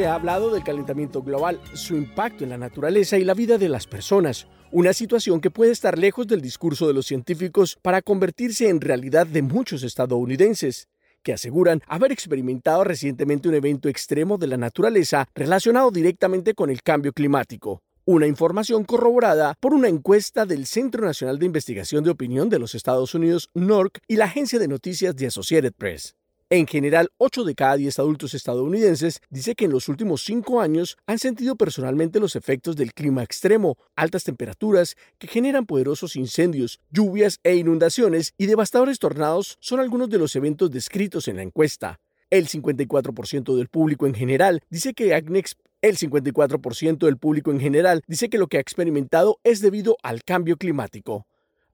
Se 0.00 0.06
ha 0.06 0.14
hablado 0.14 0.50
del 0.50 0.64
calentamiento 0.64 1.20
global, 1.20 1.60
su 1.74 1.94
impacto 1.94 2.42
en 2.42 2.48
la 2.48 2.56
naturaleza 2.56 3.18
y 3.18 3.24
la 3.24 3.34
vida 3.34 3.58
de 3.58 3.68
las 3.68 3.86
personas, 3.86 4.46
una 4.72 4.94
situación 4.94 5.42
que 5.42 5.50
puede 5.50 5.72
estar 5.72 5.98
lejos 5.98 6.26
del 6.26 6.40
discurso 6.40 6.86
de 6.86 6.94
los 6.94 7.04
científicos 7.04 7.78
para 7.82 8.00
convertirse 8.00 8.70
en 8.70 8.80
realidad 8.80 9.26
de 9.26 9.42
muchos 9.42 9.82
estadounidenses, 9.82 10.88
que 11.22 11.34
aseguran 11.34 11.82
haber 11.86 12.12
experimentado 12.12 12.82
recientemente 12.82 13.50
un 13.50 13.56
evento 13.56 13.90
extremo 13.90 14.38
de 14.38 14.46
la 14.46 14.56
naturaleza 14.56 15.28
relacionado 15.34 15.90
directamente 15.90 16.54
con 16.54 16.70
el 16.70 16.82
cambio 16.82 17.12
climático. 17.12 17.82
Una 18.06 18.26
información 18.26 18.84
corroborada 18.84 19.52
por 19.60 19.74
una 19.74 19.88
encuesta 19.88 20.46
del 20.46 20.64
Centro 20.64 21.04
Nacional 21.04 21.38
de 21.38 21.44
Investigación 21.44 22.04
de 22.04 22.10
Opinión 22.10 22.48
de 22.48 22.58
los 22.58 22.74
Estados 22.74 23.14
Unidos, 23.14 23.50
NORC, 23.52 23.98
y 24.08 24.16
la 24.16 24.24
agencia 24.24 24.58
de 24.58 24.66
noticias 24.66 25.14
de 25.14 25.26
Associated 25.26 25.74
Press. 25.74 26.14
En 26.52 26.66
general, 26.66 27.10
8 27.18 27.44
de 27.44 27.54
cada 27.54 27.76
10 27.76 28.00
adultos 28.00 28.34
estadounidenses 28.34 29.20
dice 29.30 29.54
que 29.54 29.66
en 29.66 29.70
los 29.70 29.88
últimos 29.88 30.24
5 30.24 30.60
años 30.60 30.96
han 31.06 31.20
sentido 31.20 31.54
personalmente 31.54 32.18
los 32.18 32.34
efectos 32.34 32.74
del 32.74 32.92
clima 32.92 33.22
extremo, 33.22 33.76
altas 33.94 34.24
temperaturas 34.24 34.96
que 35.18 35.28
generan 35.28 35.64
poderosos 35.64 36.16
incendios, 36.16 36.80
lluvias 36.90 37.38
e 37.44 37.54
inundaciones 37.54 38.32
y 38.36 38.46
devastadores 38.46 38.98
tornados 38.98 39.58
son 39.60 39.78
algunos 39.78 40.10
de 40.10 40.18
los 40.18 40.34
eventos 40.34 40.72
descritos 40.72 41.28
en 41.28 41.36
la 41.36 41.42
encuesta. 41.42 42.00
El 42.30 42.48
54% 42.48 43.56
del 43.56 43.68
público 43.68 44.08
en 44.08 44.14
general 44.14 44.60
dice 44.70 44.92
que 44.92 45.14
han 45.14 45.36
ex- 45.36 45.54
el 45.82 45.96
54% 45.98 47.06
del 47.06 47.16
público 47.16 47.52
en 47.52 47.60
general 47.60 48.02
dice 48.08 48.28
que 48.28 48.38
lo 48.38 48.48
que 48.48 48.56
ha 48.56 48.60
experimentado 48.60 49.38
es 49.44 49.60
debido 49.60 49.96
al 50.02 50.24
cambio 50.24 50.56
climático. 50.56 51.26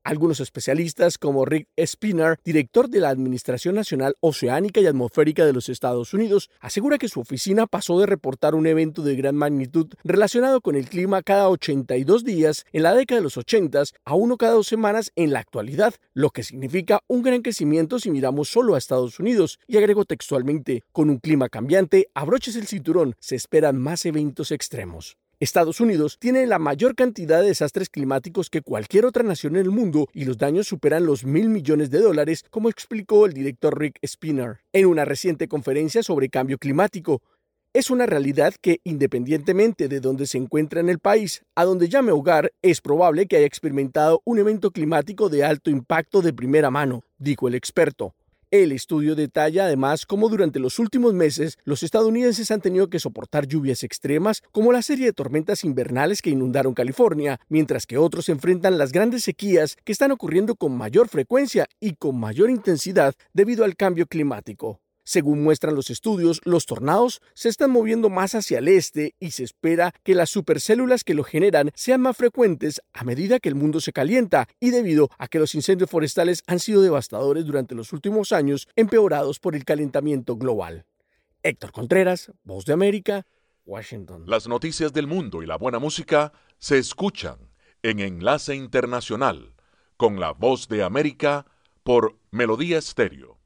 Algunos 0.06 0.38
especialistas, 0.38 1.18
como 1.18 1.44
Rick 1.44 1.66
Spinner, 1.84 2.38
director 2.44 2.88
de 2.88 3.00
la 3.00 3.08
Administración 3.08 3.74
Nacional 3.74 4.14
Oceánica 4.20 4.80
y 4.80 4.86
Atmosférica 4.86 5.44
de 5.44 5.52
los 5.52 5.68
Estados 5.68 6.14
Unidos, 6.14 6.48
asegura 6.60 6.96
que 6.96 7.08
su 7.08 7.18
oficina 7.18 7.66
pasó 7.66 7.98
de 7.98 8.06
reportar 8.06 8.54
un 8.54 8.68
evento 8.68 9.02
de 9.02 9.16
gran 9.16 9.34
magnitud 9.34 9.92
relacionado 10.04 10.60
con 10.60 10.76
el 10.76 10.88
clima 10.88 11.24
cada 11.24 11.48
82 11.48 12.22
días 12.22 12.66
en 12.72 12.84
la 12.84 12.94
década 12.94 13.18
de 13.18 13.24
los 13.24 13.36
80 13.36 13.82
a 14.04 14.14
uno 14.14 14.36
cada 14.36 14.52
dos 14.52 14.68
semanas 14.68 15.10
en 15.16 15.32
la 15.32 15.40
actualidad, 15.40 15.92
lo 16.14 16.30
que 16.30 16.44
significa 16.44 17.00
un 17.08 17.24
gran 17.24 17.42
crecimiento 17.42 17.98
si 17.98 18.12
miramos 18.12 18.48
solo 18.48 18.76
a 18.76 18.78
Estados 18.78 19.18
Unidos. 19.18 19.58
Y 19.66 19.76
agregó 19.76 20.04
textualmente, 20.04 20.84
con 20.92 21.10
un 21.10 21.18
clima 21.18 21.48
cambiante, 21.48 22.10
abroches 22.14 22.54
el 22.54 22.68
cinturón, 22.68 23.16
se 23.18 23.34
esperan 23.34 23.76
más 23.80 24.06
eventos 24.06 24.52
extremos. 24.52 25.16
Estados 25.38 25.81
Unidos 25.81 26.16
tiene 26.18 26.46
la 26.46 26.59
mayor 26.59 26.94
cantidad 26.94 27.42
de 27.42 27.49
desastres 27.49 27.90
climáticos 27.90 28.49
que 28.49 28.62
cualquier 28.62 29.05
otra 29.05 29.22
nación 29.22 29.57
en 29.57 29.62
el 29.66 29.70
mundo 29.70 30.09
y 30.14 30.25
los 30.25 30.38
daños 30.38 30.66
superan 30.66 31.05
los 31.05 31.27
mil 31.27 31.51
millones 31.51 31.90
de 31.90 31.99
dólares, 31.99 32.42
como 32.49 32.70
explicó 32.70 33.27
el 33.27 33.35
director 33.35 33.79
Rick 33.79 33.99
Spinner 34.07 34.61
en 34.72 34.87
una 34.87 35.05
reciente 35.05 35.46
conferencia 35.46 36.03
sobre 36.03 36.31
cambio 36.31 36.57
climático. 36.57 37.20
Es 37.75 37.90
una 37.90 38.07
realidad 38.07 38.55
que, 38.59 38.81
independientemente 38.83 39.88
de 39.88 40.01
dónde 40.01 40.27
se 40.27 40.38
encuentra 40.38 40.81
en 40.81 40.88
el 40.88 41.01
país, 41.01 41.42
a 41.55 41.66
donde 41.66 41.90
llame 41.90 42.12
hogar, 42.12 42.55
es 42.62 42.81
probable 42.81 43.27
que 43.27 43.37
haya 43.37 43.46
experimentado 43.46 44.22
un 44.25 44.38
evento 44.38 44.70
climático 44.70 45.29
de 45.29 45.44
alto 45.44 45.68
impacto 45.68 46.22
de 46.22 46.33
primera 46.33 46.70
mano, 46.70 47.05
dijo 47.18 47.46
el 47.46 47.55
experto. 47.55 48.14
El 48.52 48.70
estudio 48.70 49.16
detalla 49.16 49.64
además 49.64 50.06
cómo 50.06 50.28
durante 50.28 50.61
los 50.61 50.78
últimos 50.78 51.12
meses 51.12 51.59
los 51.64 51.82
estadounidenses 51.82 52.52
han 52.52 52.61
tenido 52.61 52.88
que 52.88 53.00
soportar 53.00 53.48
lluvias 53.48 53.82
extremas 53.82 54.40
como 54.52 54.70
la 54.70 54.82
serie 54.82 55.06
de 55.06 55.12
tormentas 55.12 55.64
invernales 55.64 56.22
que 56.22 56.30
inundaron 56.30 56.72
California, 56.72 57.40
mientras 57.48 57.87
que 57.87 57.98
otros 57.98 58.28
enfrentan 58.28 58.78
las 58.78 58.92
grandes 58.92 59.24
sequías 59.24 59.76
que 59.82 59.90
están 59.90 60.12
ocurriendo 60.12 60.54
con 60.54 60.76
mayor 60.76 61.09
frecuencia 61.09 61.66
y 61.80 61.94
con 61.96 62.20
mayor 62.20 62.48
intensidad 62.48 63.14
debido 63.32 63.64
al 63.64 63.74
cambio 63.74 64.06
climático. 64.06 64.80
Según 65.08 65.44
muestran 65.44 65.76
los 65.76 65.88
estudios, 65.88 66.40
los 66.44 66.66
tornados 66.66 67.22
se 67.32 67.48
están 67.48 67.70
moviendo 67.70 68.10
más 68.10 68.34
hacia 68.34 68.58
el 68.58 68.66
este 68.66 69.14
y 69.20 69.30
se 69.30 69.44
espera 69.44 69.94
que 70.02 70.16
las 70.16 70.30
supercélulas 70.30 71.04
que 71.04 71.14
lo 71.14 71.22
generan 71.22 71.70
sean 71.76 72.00
más 72.00 72.16
frecuentes 72.16 72.82
a 72.92 73.04
medida 73.04 73.38
que 73.38 73.48
el 73.48 73.54
mundo 73.54 73.80
se 73.80 73.92
calienta 73.92 74.48
y 74.58 74.70
debido 74.70 75.08
a 75.16 75.28
que 75.28 75.38
los 75.38 75.54
incendios 75.54 75.88
forestales 75.88 76.42
han 76.48 76.58
sido 76.58 76.82
devastadores 76.82 77.44
durante 77.44 77.76
los 77.76 77.92
últimos 77.92 78.32
años, 78.32 78.66
empeorados 78.74 79.38
por 79.38 79.54
el 79.54 79.64
calentamiento 79.64 80.34
global. 80.34 80.86
Héctor 81.44 81.70
Contreras, 81.70 82.32
Voz 82.42 82.64
de 82.64 82.72
América, 82.72 83.26
Washington. 83.64 84.24
Las 84.26 84.48
noticias 84.48 84.92
del 84.92 85.06
mundo 85.06 85.40
y 85.40 85.46
la 85.46 85.56
buena 85.56 85.78
música 85.78 86.32
se 86.58 86.78
escuchan 86.78 87.38
en 87.84 88.00
Enlace 88.00 88.56
Internacional 88.56 89.54
con 89.96 90.18
la 90.18 90.32
Voz 90.32 90.66
de 90.66 90.82
América 90.82 91.46
por 91.84 92.18
Melodía 92.32 92.78
Estéreo. 92.78 93.38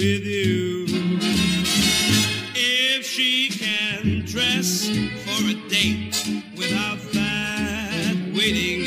With 0.00 0.24
you. 0.24 0.86
If 2.54 3.04
she 3.04 3.50
can 3.50 4.24
dress 4.24 4.88
for 4.88 5.44
a 5.44 5.68
date 5.68 6.16
without 6.56 7.00
that 7.12 8.16
waiting 8.34 8.79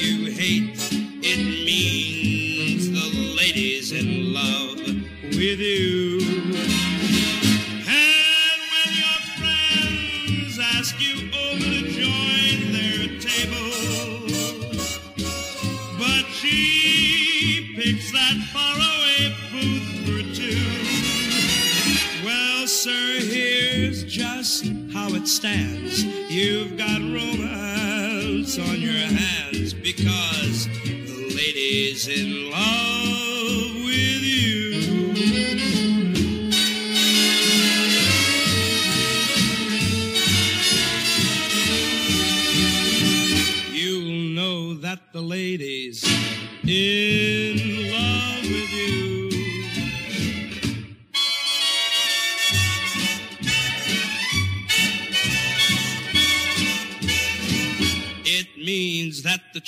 stands. 25.34 26.04
You've 26.32 26.78
got 26.78 27.02
romance 27.02 28.60
on 28.60 28.80
your 28.80 28.93
hands 28.93 29.74
because 29.74 30.67
the 30.67 31.34
lady's 31.36 32.08
in 32.08 32.52
love 32.52 32.92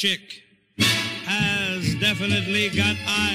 chick 0.06 0.44
has 0.78 1.96
definitely 1.96 2.70
got 2.70 2.96
eyes 3.08 3.35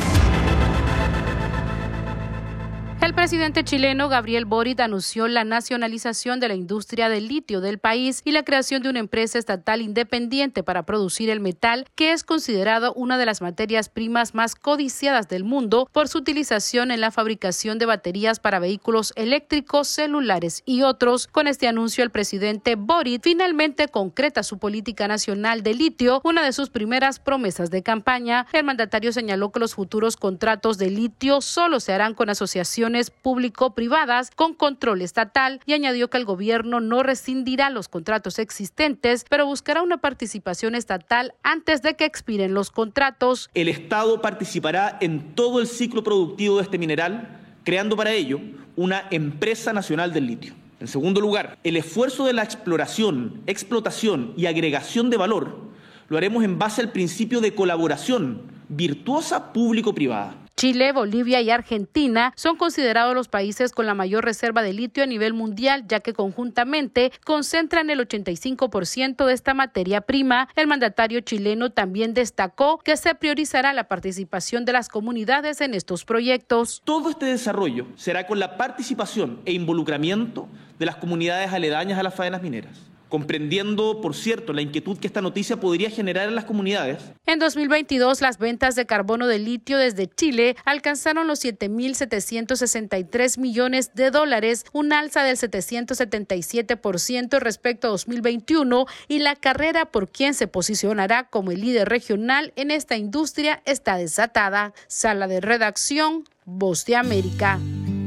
Presidente 3.21 3.63
chileno 3.63 4.09
Gabriel 4.09 4.45
Boric 4.45 4.79
anunció 4.79 5.27
la 5.27 5.43
nacionalización 5.43 6.39
de 6.39 6.47
la 6.47 6.55
industria 6.55 7.07
del 7.07 7.27
litio 7.27 7.61
del 7.61 7.77
país 7.77 8.23
y 8.25 8.31
la 8.31 8.41
creación 8.41 8.81
de 8.81 8.89
una 8.89 8.97
empresa 8.97 9.37
estatal 9.37 9.83
independiente 9.83 10.63
para 10.63 10.87
producir 10.87 11.29
el 11.29 11.39
metal, 11.39 11.85
que 11.93 12.13
es 12.13 12.23
considerado 12.23 12.95
una 12.95 13.19
de 13.19 13.27
las 13.27 13.39
materias 13.39 13.89
primas 13.89 14.33
más 14.33 14.55
codiciadas 14.55 15.27
del 15.27 15.43
mundo 15.43 15.87
por 15.91 16.07
su 16.07 16.17
utilización 16.17 16.89
en 16.89 16.99
la 16.99 17.11
fabricación 17.11 17.77
de 17.77 17.85
baterías 17.85 18.39
para 18.39 18.57
vehículos 18.57 19.13
eléctricos, 19.15 19.87
celulares 19.87 20.63
y 20.65 20.81
otros. 20.81 21.27
Con 21.27 21.45
este 21.45 21.67
anuncio, 21.67 22.03
el 22.03 22.09
presidente 22.09 22.73
Boric 22.73 23.21
finalmente 23.21 23.87
concreta 23.87 24.41
su 24.41 24.57
política 24.57 25.07
nacional 25.07 25.61
de 25.61 25.75
litio, 25.75 26.21
una 26.23 26.43
de 26.43 26.53
sus 26.53 26.71
primeras 26.71 27.19
promesas 27.19 27.69
de 27.69 27.83
campaña. 27.83 28.47
El 28.51 28.63
mandatario 28.63 29.13
señaló 29.13 29.51
que 29.51 29.59
los 29.59 29.75
futuros 29.75 30.17
contratos 30.17 30.79
de 30.79 30.89
litio 30.89 31.41
solo 31.41 31.79
se 31.79 31.93
harán 31.93 32.15
con 32.15 32.31
asociaciones 32.31 33.10
público-privadas 33.21 34.31
con 34.31 34.53
control 34.53 35.01
estatal 35.01 35.59
y 35.65 35.73
añadió 35.73 36.09
que 36.09 36.17
el 36.17 36.25
gobierno 36.25 36.79
no 36.79 37.03
rescindirá 37.03 37.69
los 37.69 37.87
contratos 37.87 38.39
existentes, 38.39 39.25
pero 39.29 39.45
buscará 39.45 39.81
una 39.81 39.97
participación 39.97 40.75
estatal 40.75 41.33
antes 41.43 41.81
de 41.81 41.95
que 41.95 42.05
expiren 42.05 42.53
los 42.53 42.71
contratos. 42.71 43.49
El 43.53 43.67
Estado 43.67 44.21
participará 44.21 44.97
en 45.01 45.35
todo 45.35 45.59
el 45.59 45.67
ciclo 45.67 46.03
productivo 46.03 46.57
de 46.57 46.63
este 46.63 46.77
mineral, 46.77 47.39
creando 47.63 47.95
para 47.95 48.11
ello 48.11 48.39
una 48.75 49.07
empresa 49.11 49.73
nacional 49.73 50.13
del 50.13 50.27
litio. 50.27 50.53
En 50.79 50.87
segundo 50.87 51.21
lugar, 51.21 51.59
el 51.63 51.77
esfuerzo 51.77 52.25
de 52.25 52.33
la 52.33 52.43
exploración, 52.43 53.43
explotación 53.45 54.33
y 54.35 54.47
agregación 54.47 55.11
de 55.11 55.17
valor 55.17 55.71
lo 56.11 56.17
haremos 56.17 56.43
en 56.43 56.59
base 56.59 56.81
al 56.81 56.91
principio 56.91 57.39
de 57.39 57.55
colaboración 57.55 58.41
virtuosa 58.67 59.53
público-privada. 59.53 60.40
Chile, 60.61 60.91
Bolivia 60.91 61.41
y 61.41 61.49
Argentina 61.49 62.33
son 62.35 62.55
considerados 62.55 63.15
los 63.15 63.27
países 63.27 63.71
con 63.71 63.87
la 63.87 63.95
mayor 63.95 64.23
reserva 64.23 64.61
de 64.61 64.73
litio 64.73 65.01
a 65.03 65.07
nivel 65.07 65.33
mundial, 65.33 65.85
ya 65.87 66.01
que 66.01 66.13
conjuntamente 66.13 67.11
concentran 67.25 67.89
el 67.89 68.07
85% 68.07 69.25
de 69.25 69.33
esta 69.33 69.55
materia 69.55 70.01
prima. 70.01 70.49
El 70.55 70.67
mandatario 70.67 71.21
chileno 71.21 71.71
también 71.71 72.13
destacó 72.13 72.77
que 72.77 72.95
se 72.95 73.15
priorizará 73.15 73.73
la 73.73 73.87
participación 73.87 74.63
de 74.63 74.73
las 74.73 74.87
comunidades 74.87 75.61
en 75.61 75.73
estos 75.73 76.05
proyectos. 76.05 76.83
Todo 76.85 77.09
este 77.09 77.25
desarrollo 77.25 77.87
será 77.95 78.27
con 78.27 78.37
la 78.37 78.55
participación 78.55 79.41
e 79.45 79.53
involucramiento 79.53 80.47
de 80.77 80.85
las 80.85 80.97
comunidades 80.97 81.51
aledañas 81.51 81.97
a 81.97 82.03
las 82.03 82.13
faenas 82.13 82.43
mineras 82.43 82.90
comprendiendo, 83.11 84.01
por 84.01 84.15
cierto, 84.15 84.53
la 84.53 84.63
inquietud 84.63 84.97
que 84.97 85.05
esta 85.05 85.21
noticia 85.21 85.57
podría 85.57 85.91
generar 85.91 86.27
en 86.27 86.33
las 86.33 86.45
comunidades. 86.45 86.97
En 87.27 87.37
2022, 87.37 88.21
las 88.21 88.39
ventas 88.39 88.73
de 88.75 88.87
carbono 88.87 89.27
de 89.27 89.37
litio 89.37 89.77
desde 89.77 90.07
Chile 90.07 90.55
alcanzaron 90.65 91.27
los 91.27 91.45
7.763 91.45 93.37
millones 93.37 93.93
de 93.93 94.09
dólares, 94.09 94.65
un 94.73 94.93
alza 94.93 95.23
del 95.23 95.37
777% 95.37 97.39
respecto 97.39 97.87
a 97.87 97.91
2021 97.91 98.87
y 99.07 99.19
la 99.19 99.35
carrera 99.35 99.85
por 99.85 100.09
quien 100.09 100.33
se 100.33 100.47
posicionará 100.47 101.25
como 101.25 101.51
el 101.51 101.61
líder 101.61 101.89
regional 101.89 102.53
en 102.55 102.71
esta 102.71 102.95
industria 102.95 103.61
está 103.65 103.97
desatada. 103.97 104.73
Sala 104.87 105.27
de 105.27 105.41
redacción, 105.41 106.23
Voz 106.45 106.85
de 106.85 106.95
América. 106.95 107.59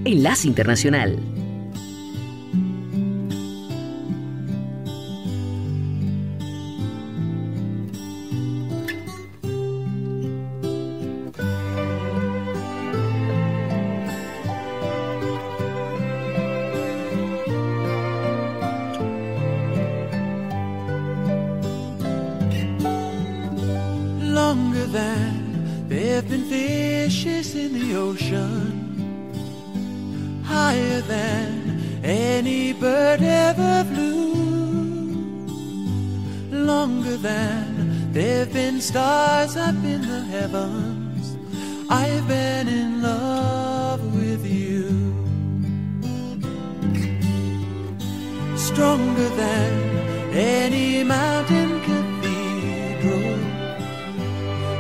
Enlace 0.05 0.49
Internacional. 0.49 1.44
Ocean, 27.95 28.93
higher 30.45 31.01
than 31.03 32.03
any 32.05 32.73
bird 32.73 33.23
ever 33.23 33.85
flew, 33.93 34.35
longer 36.51 37.17
than 37.17 38.13
there 38.13 38.41
have 38.41 38.53
been 38.53 38.81
stars 38.81 39.57
up 39.57 39.75
in 39.85 40.01
the 40.03 40.21
heavens. 40.25 41.37
I've 41.91 42.27
been 42.27 42.69
in 42.69 43.03
love 43.03 44.03
with 44.15 44.45
you. 44.47 45.13
Stronger 48.57 49.29
than 49.31 49.73
any 50.33 51.05
mountain 51.05 51.81
cathedral, 51.81 53.39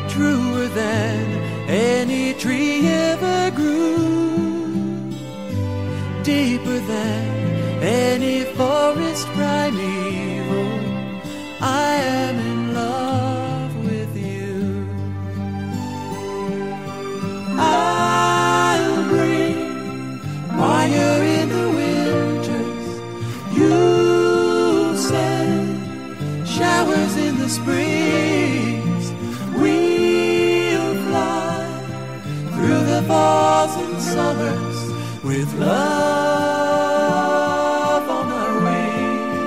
truer 0.08 0.68
than 0.68 1.43
any 1.68 2.34
tree 2.34 2.86
ever 2.86 3.50
grew, 3.50 5.10
deeper 6.22 6.78
than 6.80 7.82
any 7.82 8.44
forest 8.56 9.26
primeval. 9.28 10.80
I 11.60 11.94
am 11.96 12.36
in 12.38 12.74
love 12.74 13.84
with 13.84 14.16
you. 14.16 14.86
I'll 17.58 19.08
bring 19.08 20.18
fire 20.58 21.22
in 21.38 21.48
the 21.48 21.68
winters. 21.78 22.86
You'll 23.56 24.96
send 24.96 26.46
showers 26.46 27.16
in 27.16 27.38
the 27.38 27.48
springs. 27.48 27.93
Falls 33.66 33.76
and 33.76 34.00
summers 34.02 34.78
with 35.22 35.52
love 35.54 35.74
on 38.08 38.32
our 38.40 38.56
wings. 38.66 39.44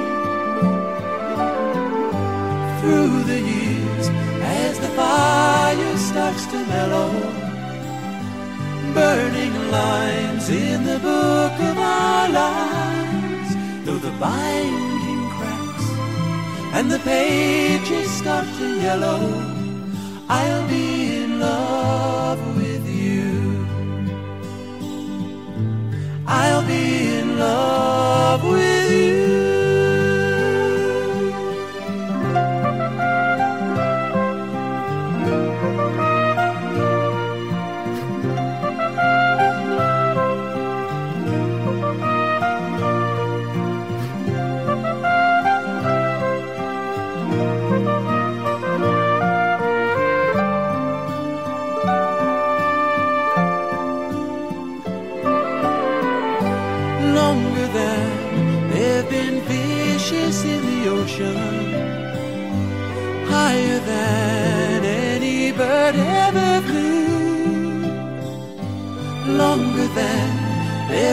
Through 2.79 3.23
the 3.31 3.39
years, 3.39 4.05
as 4.41 4.79
the 4.79 4.89
fire 4.89 5.97
starts 5.97 6.45
to 6.47 6.57
mellow, 6.65 7.11
burning 8.93 9.55
lines 9.71 10.49
in 10.49 10.83
the 10.83 10.99
book 10.99 11.59
of 11.69 11.77
our 11.77 12.29
lives, 12.29 13.55
though 13.85 13.99
the 13.99 14.11
binding 14.19 15.29
cracks 15.37 15.87
and 16.73 16.91
the 16.91 16.99
pages 16.99 18.09
start 18.11 18.47
to 18.57 18.67
yellow, 18.81 19.21
I'll 20.29 20.67
be 20.67 20.96
love 27.37 28.43
with 28.43 28.76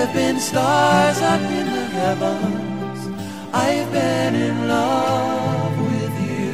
there've 0.05 0.17
been 0.17 0.39
stars 0.39 1.19
up 1.23 1.41
in 1.41 1.67
the 1.67 1.85
heavens. 1.87 3.01
I've 3.55 3.91
been 3.91 4.35
in 4.35 4.69
love 4.69 5.79
with 5.91 6.15
you. 6.29 6.53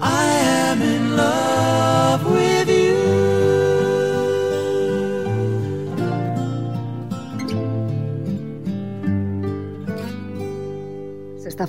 I 0.00 0.24
am 0.64 0.80
in 0.80 1.16
love 1.16 1.47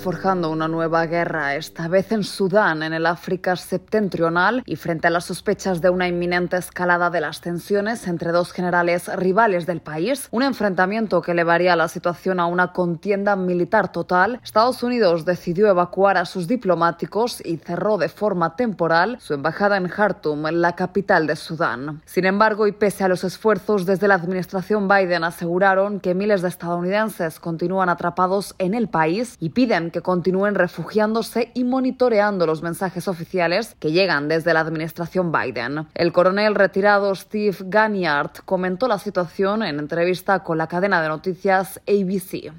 forjando 0.00 0.48
una 0.48 0.66
nueva 0.66 1.04
guerra, 1.04 1.56
esta 1.56 1.86
vez 1.86 2.10
en 2.10 2.24
Sudán, 2.24 2.82
en 2.82 2.94
el 2.94 3.04
África 3.04 3.54
septentrional, 3.54 4.62
y 4.64 4.76
frente 4.76 5.08
a 5.08 5.10
las 5.10 5.26
sospechas 5.26 5.82
de 5.82 5.90
una 5.90 6.08
inminente 6.08 6.56
escalada 6.56 7.10
de 7.10 7.20
las 7.20 7.42
tensiones 7.42 8.06
entre 8.08 8.32
dos 8.32 8.52
generales 8.52 9.14
rivales 9.14 9.66
del 9.66 9.82
país, 9.82 10.28
un 10.30 10.42
enfrentamiento 10.42 11.20
que 11.20 11.32
elevaría 11.32 11.76
la 11.76 11.88
situación 11.88 12.40
a 12.40 12.46
una 12.46 12.72
contienda 12.72 13.36
militar 13.36 13.92
total, 13.92 14.40
Estados 14.42 14.82
Unidos 14.82 15.26
decidió 15.26 15.68
evacuar 15.68 16.16
a 16.16 16.24
sus 16.24 16.48
diplomáticos 16.48 17.44
y 17.44 17.58
cerró 17.58 17.98
de 17.98 18.08
forma 18.08 18.56
temporal 18.56 19.18
su 19.20 19.34
embajada 19.34 19.76
en 19.76 19.88
Khartoum, 19.88 20.44
la 20.52 20.76
capital 20.76 21.26
de 21.26 21.36
Sudán. 21.36 22.00
Sin 22.06 22.24
embargo, 22.24 22.66
y 22.66 22.72
pese 22.72 23.04
a 23.04 23.08
los 23.08 23.22
esfuerzos 23.22 23.84
desde 23.84 24.08
la 24.08 24.14
administración 24.14 24.88
Biden, 24.88 25.24
aseguraron 25.24 26.00
que 26.00 26.14
miles 26.14 26.40
de 26.40 26.48
estadounidenses 26.48 27.38
continúan 27.38 27.90
atrapados 27.90 28.54
en 28.56 28.72
el 28.72 28.88
país 28.88 29.36
y 29.38 29.50
piden 29.50 29.89
que 29.90 30.00
continúen 30.00 30.54
refugiándose 30.54 31.50
y 31.54 31.64
monitoreando 31.64 32.46
los 32.46 32.62
mensajes 32.62 33.08
oficiales 33.08 33.76
que 33.78 33.92
llegan 33.92 34.28
desde 34.28 34.54
la 34.54 34.60
administración 34.60 35.32
Biden. 35.32 35.86
El 35.94 36.12
coronel 36.12 36.54
retirado 36.54 37.14
Steve 37.14 37.56
Ganyard 37.60 38.32
comentó 38.44 38.88
la 38.88 38.98
situación 38.98 39.62
en 39.62 39.78
entrevista 39.78 40.40
con 40.40 40.58
la 40.58 40.66
cadena 40.66 41.02
de 41.02 41.08
noticias 41.08 41.80
ABC. 41.86 42.52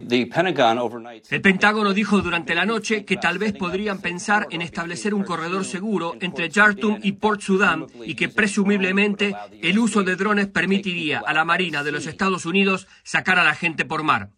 El 0.00 1.40
Pentágono 1.42 1.92
dijo 1.92 2.20
durante 2.22 2.54
la 2.54 2.64
noche 2.64 3.04
que 3.04 3.18
tal 3.18 3.38
vez 3.38 3.52
podrían 3.52 4.00
pensar 4.00 4.46
en 4.50 4.62
establecer 4.62 5.12
un 5.12 5.24
corredor 5.24 5.64
seguro 5.64 6.14
entre 6.20 6.50
Jartum 6.50 6.98
y 7.02 7.12
Port 7.12 7.42
Sudán 7.42 7.86
y 8.04 8.14
que 8.14 8.30
presumiblemente 8.30 9.36
el 9.62 9.78
uso 9.78 10.02
de 10.02 10.16
drones 10.16 10.46
permitiría 10.46 11.22
a 11.24 11.34
la 11.34 11.44
Marina 11.44 11.82
de 11.82 11.92
los 11.92 12.06
Estados 12.06 12.46
Unidos 12.46 12.88
sacar 13.02 13.38
a 13.38 13.44
la 13.44 13.54
gente 13.54 13.84
por 13.84 14.02
mar. 14.02 14.30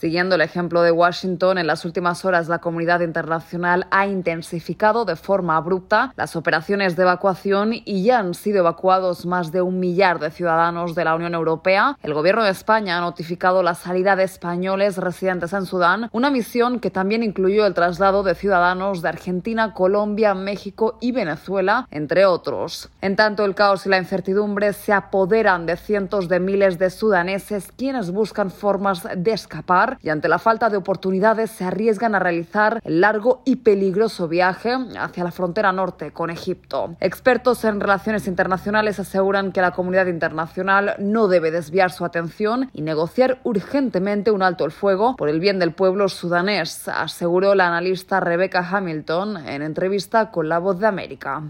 Siguiendo 0.00 0.36
el 0.36 0.40
ejemplo 0.40 0.80
de 0.80 0.92
Washington, 0.92 1.58
en 1.58 1.66
las 1.66 1.84
últimas 1.84 2.24
horas 2.24 2.48
la 2.48 2.60
comunidad 2.60 3.00
internacional 3.00 3.86
ha 3.90 4.06
intensificado 4.06 5.04
de 5.04 5.14
forma 5.14 5.58
abrupta 5.58 6.14
las 6.16 6.36
operaciones 6.36 6.96
de 6.96 7.02
evacuación 7.02 7.74
y 7.74 8.04
ya 8.04 8.20
han 8.20 8.32
sido 8.32 8.60
evacuados 8.60 9.26
más 9.26 9.52
de 9.52 9.60
un 9.60 9.78
millar 9.78 10.18
de 10.18 10.30
ciudadanos 10.30 10.94
de 10.94 11.04
la 11.04 11.14
Unión 11.14 11.34
Europea. 11.34 11.98
El 12.02 12.14
gobierno 12.14 12.42
de 12.42 12.50
España 12.50 12.96
ha 12.96 13.02
notificado 13.02 13.62
la 13.62 13.74
salida 13.74 14.16
de 14.16 14.22
españoles 14.22 14.96
residentes 14.96 15.52
en 15.52 15.66
Sudán, 15.66 16.08
una 16.12 16.30
misión 16.30 16.80
que 16.80 16.90
también 16.90 17.22
incluyó 17.22 17.66
el 17.66 17.74
traslado 17.74 18.22
de 18.22 18.34
ciudadanos 18.34 19.02
de 19.02 19.10
Argentina, 19.10 19.74
Colombia, 19.74 20.32
México 20.32 20.96
y 21.02 21.12
Venezuela, 21.12 21.86
entre 21.90 22.24
otros. 22.24 22.88
En 23.02 23.16
tanto, 23.16 23.44
el 23.44 23.54
caos 23.54 23.84
y 23.84 23.90
la 23.90 23.98
incertidumbre 23.98 24.72
se 24.72 24.94
apoderan 24.94 25.66
de 25.66 25.76
cientos 25.76 26.26
de 26.30 26.40
miles 26.40 26.78
de 26.78 26.88
sudaneses 26.88 27.70
quienes 27.76 28.10
buscan 28.10 28.50
formas 28.50 29.06
de 29.14 29.32
escapar 29.32 29.89
y 30.02 30.08
ante 30.08 30.28
la 30.28 30.38
falta 30.38 30.68
de 30.68 30.76
oportunidades 30.76 31.50
se 31.50 31.64
arriesgan 31.64 32.14
a 32.14 32.18
realizar 32.18 32.80
el 32.84 33.00
largo 33.00 33.42
y 33.44 33.56
peligroso 33.56 34.28
viaje 34.28 34.76
hacia 34.98 35.24
la 35.24 35.30
frontera 35.30 35.72
norte 35.72 36.12
con 36.12 36.30
Egipto. 36.30 36.96
Expertos 37.00 37.64
en 37.64 37.80
relaciones 37.80 38.26
internacionales 38.26 38.98
aseguran 38.98 39.52
que 39.52 39.60
la 39.60 39.72
comunidad 39.72 40.06
internacional 40.06 40.94
no 40.98 41.28
debe 41.28 41.50
desviar 41.50 41.90
su 41.90 42.04
atención 42.04 42.70
y 42.72 42.82
negociar 42.82 43.40
urgentemente 43.44 44.30
un 44.30 44.42
alto 44.42 44.64
el 44.64 44.70
fuego 44.70 45.16
por 45.16 45.28
el 45.28 45.40
bien 45.40 45.58
del 45.58 45.72
pueblo 45.72 46.08
sudanés, 46.08 46.88
aseguró 46.88 47.54
la 47.54 47.68
analista 47.68 48.20
Rebecca 48.20 48.66
Hamilton 48.70 49.48
en 49.48 49.62
entrevista 49.62 50.30
con 50.30 50.48
La 50.48 50.58
Voz 50.58 50.78
de 50.78 50.86
América. 50.86 51.42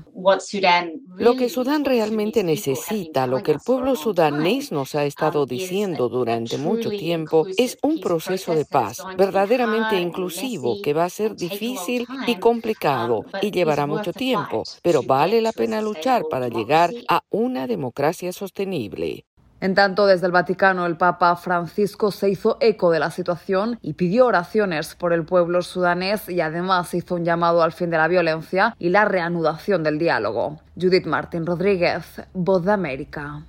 Lo 1.16 1.34
que 1.36 1.48
Sudán 1.48 1.84
realmente 1.84 2.44
necesita, 2.44 3.26
lo 3.26 3.42
que 3.42 3.52
el 3.52 3.58
pueblo 3.58 3.96
sudanés 3.96 4.72
nos 4.72 4.94
ha 4.94 5.04
estado 5.04 5.46
diciendo 5.46 6.08
durante 6.08 6.58
mucho 6.58 6.90
tiempo, 6.90 7.46
es 7.56 7.78
un 7.82 8.00
proceso 8.00 8.29
de 8.30 8.64
paz 8.64 9.02
verdaderamente 9.18 9.96
inclusivo 10.00 10.76
que 10.82 10.94
va 10.94 11.04
a 11.04 11.10
ser 11.10 11.34
difícil 11.34 12.06
y 12.26 12.36
complicado 12.36 13.24
y 13.42 13.50
llevará 13.50 13.86
mucho 13.86 14.12
tiempo, 14.12 14.62
pero 14.82 15.02
vale 15.02 15.40
la 15.40 15.52
pena 15.52 15.82
luchar 15.82 16.22
para 16.30 16.48
llegar 16.48 16.90
a 17.08 17.22
una 17.30 17.66
democracia 17.66 18.32
sostenible. 18.32 19.24
En 19.60 19.74
tanto, 19.74 20.06
desde 20.06 20.26
el 20.26 20.32
Vaticano, 20.32 20.86
el 20.86 20.96
Papa 20.96 21.36
Francisco 21.36 22.10
se 22.12 22.30
hizo 22.30 22.56
eco 22.60 22.90
de 22.90 22.98
la 22.98 23.10
situación 23.10 23.78
y 23.82 23.92
pidió 23.92 24.26
oraciones 24.26 24.94
por 24.94 25.12
el 25.12 25.24
pueblo 25.24 25.60
sudanés 25.60 26.30
y 26.30 26.40
además 26.40 26.94
hizo 26.94 27.16
un 27.16 27.26
llamado 27.26 27.62
al 27.62 27.72
fin 27.72 27.90
de 27.90 27.98
la 27.98 28.08
violencia 28.08 28.74
y 28.78 28.88
la 28.88 29.04
reanudación 29.04 29.82
del 29.82 29.98
diálogo. 29.98 30.60
Judith 30.80 31.04
Martín 31.04 31.44
Rodríguez, 31.44 32.22
Voz 32.32 32.64
de 32.64 32.72
América. 32.72 33.42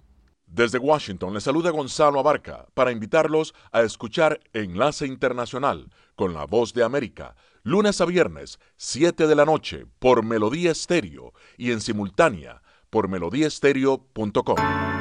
Desde 0.51 0.79
Washington 0.79 1.33
le 1.33 1.39
saluda 1.39 1.69
Gonzalo 1.69 2.19
Abarca 2.19 2.67
para 2.73 2.91
invitarlos 2.91 3.55
a 3.71 3.83
escuchar 3.83 4.41
Enlace 4.51 5.07
Internacional 5.07 5.89
con 6.17 6.33
la 6.33 6.45
Voz 6.45 6.73
de 6.73 6.83
América, 6.83 7.37
lunes 7.63 8.01
a 8.01 8.05
viernes, 8.05 8.59
7 8.75 9.27
de 9.27 9.35
la 9.35 9.45
noche, 9.45 9.85
por 9.99 10.25
Melodía 10.25 10.71
Estéreo 10.71 11.31
y 11.57 11.71
en 11.71 11.79
simultánea 11.79 12.61
por 12.89 13.07
melodíaestéreo.com. 13.07 15.00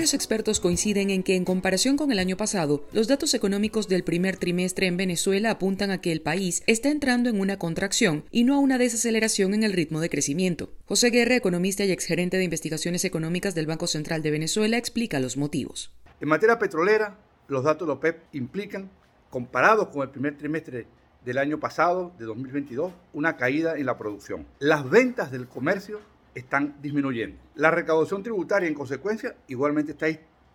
Varios 0.00 0.14
expertos 0.14 0.60
coinciden 0.60 1.10
en 1.10 1.22
que, 1.22 1.36
en 1.36 1.44
comparación 1.44 1.98
con 1.98 2.10
el 2.10 2.18
año 2.18 2.38
pasado, 2.38 2.86
los 2.90 3.06
datos 3.06 3.34
económicos 3.34 3.86
del 3.86 4.02
primer 4.02 4.38
trimestre 4.38 4.86
en 4.86 4.96
Venezuela 4.96 5.50
apuntan 5.50 5.90
a 5.90 6.00
que 6.00 6.10
el 6.10 6.22
país 6.22 6.62
está 6.66 6.88
entrando 6.88 7.28
en 7.28 7.38
una 7.38 7.58
contracción 7.58 8.24
y 8.30 8.44
no 8.44 8.54
a 8.54 8.60
una 8.60 8.78
desaceleración 8.78 9.52
en 9.52 9.62
el 9.62 9.74
ritmo 9.74 10.00
de 10.00 10.08
crecimiento. 10.08 10.72
José 10.86 11.10
Guerra, 11.10 11.36
economista 11.36 11.84
y 11.84 11.90
exgerente 11.90 12.38
de 12.38 12.44
investigaciones 12.44 13.04
económicas 13.04 13.54
del 13.54 13.66
Banco 13.66 13.86
Central 13.86 14.22
de 14.22 14.30
Venezuela, 14.30 14.78
explica 14.78 15.20
los 15.20 15.36
motivos. 15.36 15.92
En 16.18 16.30
materia 16.30 16.58
petrolera, 16.58 17.18
los 17.48 17.64
datos 17.64 17.86
de 17.86 17.92
OPEP 17.92 18.22
implican, 18.32 18.88
comparados 19.28 19.88
con 19.88 20.00
el 20.00 20.08
primer 20.08 20.38
trimestre 20.38 20.86
del 21.26 21.36
año 21.36 21.60
pasado, 21.60 22.14
de 22.18 22.24
2022, 22.24 22.90
una 23.12 23.36
caída 23.36 23.76
en 23.76 23.84
la 23.84 23.98
producción. 23.98 24.46
Las 24.60 24.88
ventas 24.88 25.30
del 25.30 25.46
comercio 25.46 26.00
están 26.34 26.76
disminuyendo. 26.80 27.40
La 27.54 27.70
recaudación 27.70 28.22
tributaria, 28.22 28.68
en 28.68 28.74
consecuencia, 28.74 29.36
igualmente 29.48 29.92
está 29.92 30.06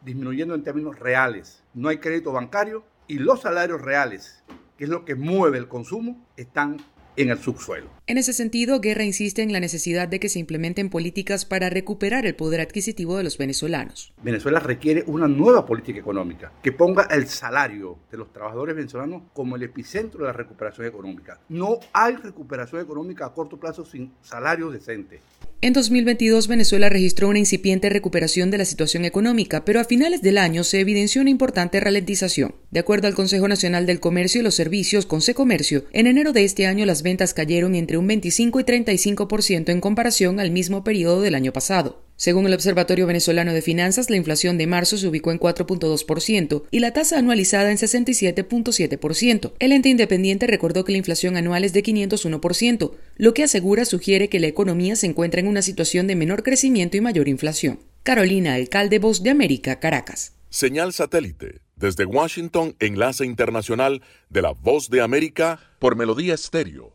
disminuyendo 0.02 0.56
en 0.56 0.64
términos 0.64 1.00
reales. 1.00 1.64
No 1.74 1.90
hay 1.90 1.98
crédito 1.98 2.32
bancario 2.32 2.84
y 3.08 3.20
los 3.20 3.42
salarios 3.42 3.82
reales, 3.82 4.44
que 4.78 4.86
es 4.86 4.90
lo 4.90 5.06
que 5.06 5.16
mueve 5.16 5.58
el 5.58 5.68
consumo, 5.68 6.26
están 6.38 6.78
en 7.18 7.30
el 7.30 7.38
subsuelo. 7.38 7.90
En 8.08 8.18
ese 8.18 8.34
sentido, 8.34 8.80
Guerra 8.82 9.04
insiste 9.04 9.42
en 9.42 9.52
la 9.52 9.60
necesidad 9.60 10.08
de 10.08 10.20
que 10.20 10.30
se 10.30 10.40
implementen 10.40 10.90
políticas 10.90 11.46
para 11.46 11.70
recuperar 11.70 12.26
el 12.26 12.36
poder 12.36 12.62
adquisitivo 12.62 13.18
de 13.18 13.24
los 13.24 13.38
venezolanos. 13.38 14.14
Venezuela 14.22 14.60
requiere 14.60 15.04
una 15.08 15.28
nueva 15.28 15.66
política 15.66 16.00
económica 16.00 16.52
que 16.62 16.72
ponga 16.72 17.08
el 17.12 17.28
salario 17.28 17.98
de 18.12 18.18
los 18.18 18.32
trabajadores 18.32 18.76
venezolanos 18.76 19.24
como 19.34 19.56
el 19.56 19.64
epicentro 19.64 20.22
de 20.22 20.28
la 20.28 20.34
recuperación 20.34 20.88
económica. 20.88 21.40
No 21.50 21.80
hay 21.94 22.16
recuperación 22.16 22.82
económica 22.82 23.26
a 23.26 23.34
corto 23.34 23.58
plazo 23.60 23.86
sin 23.86 24.14
salarios 24.22 24.74
decentes. 24.74 25.22
En 25.62 25.74
2022, 25.74 26.48
Venezuela 26.48 26.90
registró 26.90 27.30
una 27.30 27.40
incipiente 27.40 27.90
recuperación 27.90 28.52
de 28.52 28.60
la 28.60 28.66
situación 28.66 29.04
económica, 29.04 29.66
pero 29.66 29.80
a 29.80 29.86
finales 29.86 30.22
del 30.22 30.38
año 30.38 30.64
se 30.64 30.80
evidenció 30.80 31.22
una 31.22 31.32
importante 31.32 31.80
ralentización. 31.80 32.54
De 32.70 32.82
acuerdo 32.82 33.08
al 33.08 33.16
Consejo 33.16 33.48
Nacional 33.48 33.86
del 33.86 34.00
Comercio 34.00 34.42
y 34.42 34.44
los 34.44 34.54
Servicios, 34.54 35.08
Consecomercio, 35.08 35.86
en 35.92 36.06
enero 36.08 36.34
de 36.34 36.44
este 36.44 36.68
año 36.68 36.86
las 36.86 37.02
ventas 37.06 37.34
cayeron 37.34 37.76
entre 37.76 37.98
un 37.98 38.08
25 38.08 38.60
y 38.60 38.64
35% 38.64 39.70
en 39.70 39.80
comparación 39.80 40.42
al 40.42 40.52
mismo 40.52 40.84
periodo 40.84 41.22
del 41.22 41.36
año 41.36 41.54
pasado. 41.54 42.02
Según 42.18 42.46
el 42.48 42.54
Observatorio 42.54 43.08
Venezolano 43.08 43.54
de 43.54 43.62
Finanzas, 43.62 44.10
la 44.10 44.16
inflación 44.16 44.58
de 44.58 44.68
marzo 44.68 44.98
se 44.98 45.08
ubicó 45.08 45.32
en 45.32 45.40
4.2% 45.40 46.64
y 46.72 46.80
la 46.80 46.92
tasa 46.92 47.20
anualizada 47.20 47.72
en 47.72 47.78
67.7%. 47.78 49.54
El 49.60 49.72
ente 49.74 49.90
independiente 49.90 50.48
recordó 50.48 50.86
que 50.86 50.94
la 50.94 50.98
inflación 50.98 51.38
anual 51.38 51.64
es 51.64 51.74
de 51.74 51.84
501%, 51.84 52.92
lo 53.18 53.34
que 53.34 53.44
asegura 53.44 53.86
sugiere 53.86 54.30
que 54.30 54.40
la 54.40 54.48
economía 54.48 54.96
se 54.96 55.08
encuentra 55.08 55.42
en 55.42 55.48
una 55.48 55.62
situación 55.62 56.08
de 56.08 56.16
menor 56.16 56.44
crecimiento 56.44 56.98
y 56.98 57.02
mayor 57.02 57.28
inflación. 57.28 57.80
Carolina, 58.04 58.54
alcalde 58.54 59.00
Voz 59.00 59.22
de 59.22 59.30
América, 59.30 59.80
Caracas. 59.80 60.34
Señal 60.50 60.94
satélite. 60.94 61.62
Desde 61.76 62.06
Washington, 62.06 62.76
enlace 62.80 63.26
internacional 63.26 64.02
de 64.30 64.42
la 64.42 64.52
Voz 64.52 64.90
de 64.90 65.02
América 65.02 65.60
por 65.80 65.98
Melodía 65.98 66.34
Estéreo 66.34 66.95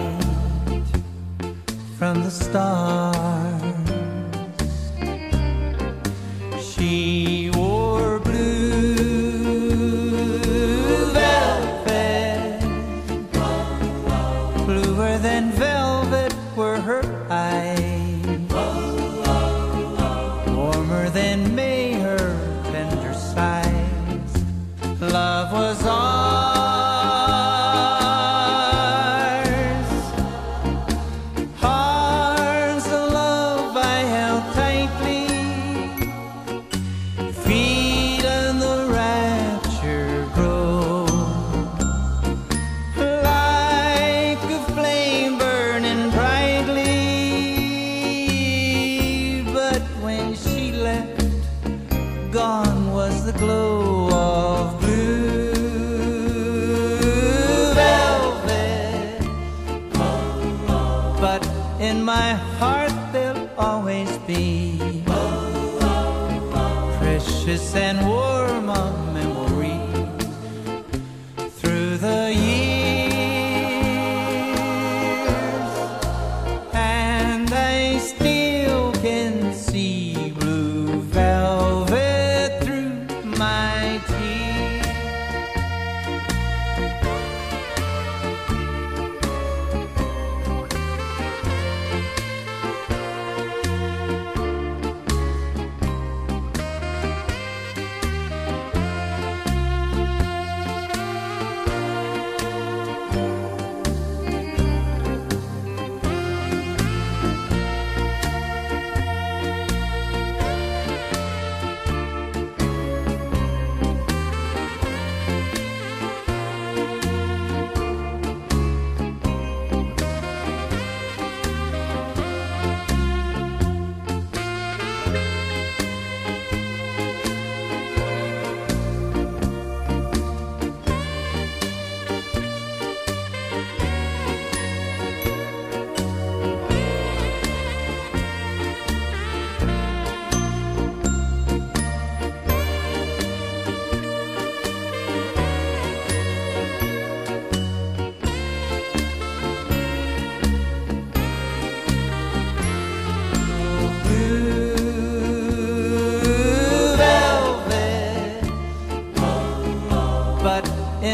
star. 2.31 3.50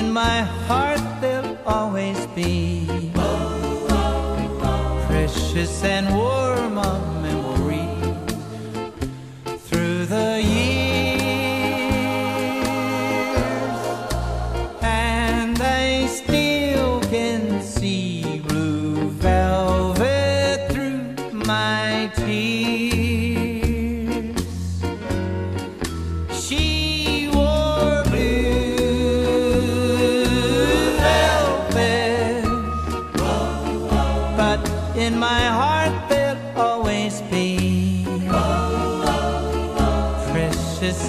In 0.08 0.14
my 0.14 0.42
heart 0.42 0.57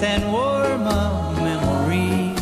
and 0.09 0.31
warm 0.31 0.87
a 0.87 1.33
memory 1.43 2.38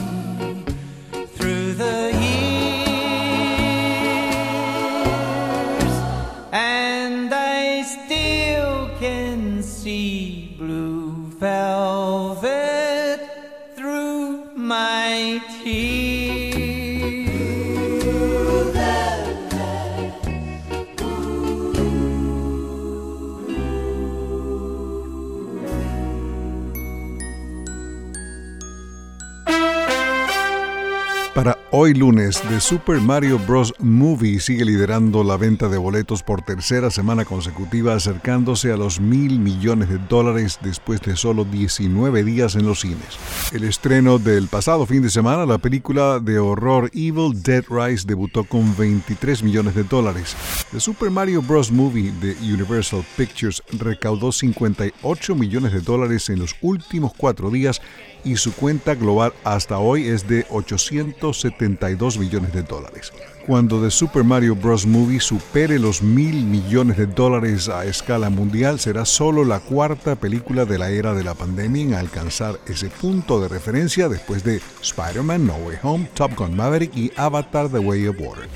hoy 31.79 31.93
lunes, 31.93 32.41
The 32.49 32.59
Super 32.59 32.99
Mario 32.99 33.37
Bros. 33.37 33.71
Movie 33.77 34.39
sigue 34.39 34.65
liderando 34.65 35.23
la 35.23 35.37
venta 35.37 35.69
de 35.69 35.77
boletos 35.77 36.23
por 36.23 36.41
tercera 36.41 36.89
semana 36.89 37.23
consecutiva, 37.23 37.93
acercándose 37.93 38.71
a 38.71 38.77
los 38.77 38.99
mil 38.99 39.37
millones 39.37 39.87
de 39.89 39.99
dólares 39.99 40.57
después 40.63 41.01
de 41.01 41.15
solo 41.15 41.45
19 41.45 42.23
días 42.23 42.55
en 42.55 42.65
los 42.65 42.79
cines. 42.79 43.19
El 43.53 43.63
estreno 43.63 44.17
del 44.17 44.47
pasado 44.47 44.87
fin 44.87 45.03
de 45.03 45.11
semana, 45.11 45.45
la 45.45 45.59
película 45.59 46.19
de 46.19 46.39
horror 46.39 46.89
Evil 46.95 47.43
Dead 47.43 47.63
Rise 47.69 48.07
debutó 48.07 48.43
con 48.43 48.75
23 48.75 49.43
millones 49.43 49.75
de 49.75 49.83
dólares. 49.83 50.35
The 50.71 50.79
Super 50.79 51.11
Mario 51.11 51.43
Bros. 51.43 51.71
Movie 51.71 52.11
de 52.19 52.35
Universal 52.41 53.05
Pictures 53.15 53.61
recaudó 53.77 54.31
58 54.31 55.35
millones 55.35 55.73
de 55.73 55.81
dólares 55.81 56.27
en 56.31 56.39
los 56.39 56.55
últimos 56.61 57.13
cuatro 57.15 57.51
días 57.51 57.81
y 58.23 58.35
su 58.37 58.53
cuenta 58.53 58.95
global 58.95 59.33
hasta 59.43 59.77
hoy 59.77 60.07
es 60.07 60.27
de 60.27 60.45
872 60.49 62.17
millones 62.17 62.53
de 62.53 62.63
dólares. 62.63 63.13
Cuando 63.47 63.81
The 63.81 63.89
Super 63.89 64.25
Mario 64.25 64.57
Bros. 64.57 64.85
Movie 64.85 65.21
supere 65.21 65.79
los 65.79 66.01
mil 66.01 66.43
millones 66.43 66.97
de 66.97 67.05
dólares 67.05 67.69
a 67.69 67.85
escala 67.85 68.29
mundial, 68.29 68.77
será 68.77 69.05
solo 69.05 69.45
la 69.45 69.61
cuarta 69.61 70.17
película 70.17 70.65
de 70.65 70.77
la 70.77 70.89
era 70.89 71.13
de 71.13 71.23
la 71.23 71.33
pandemia 71.33 71.81
en 71.81 71.93
alcanzar 71.93 72.59
ese 72.67 72.89
punto 72.89 73.39
de 73.39 73.47
referencia 73.47 74.09
después 74.09 74.43
de 74.43 74.59
Spider-Man 74.81 75.47
No 75.47 75.55
Way 75.65 75.77
Home, 75.81 76.09
Top 76.13 76.35
Gun 76.35 76.57
Maverick 76.57 76.93
y 76.97 77.13
Avatar 77.15 77.69
The 77.69 77.79
Way 77.79 78.07
of 78.07 78.17
Water. 78.19 78.49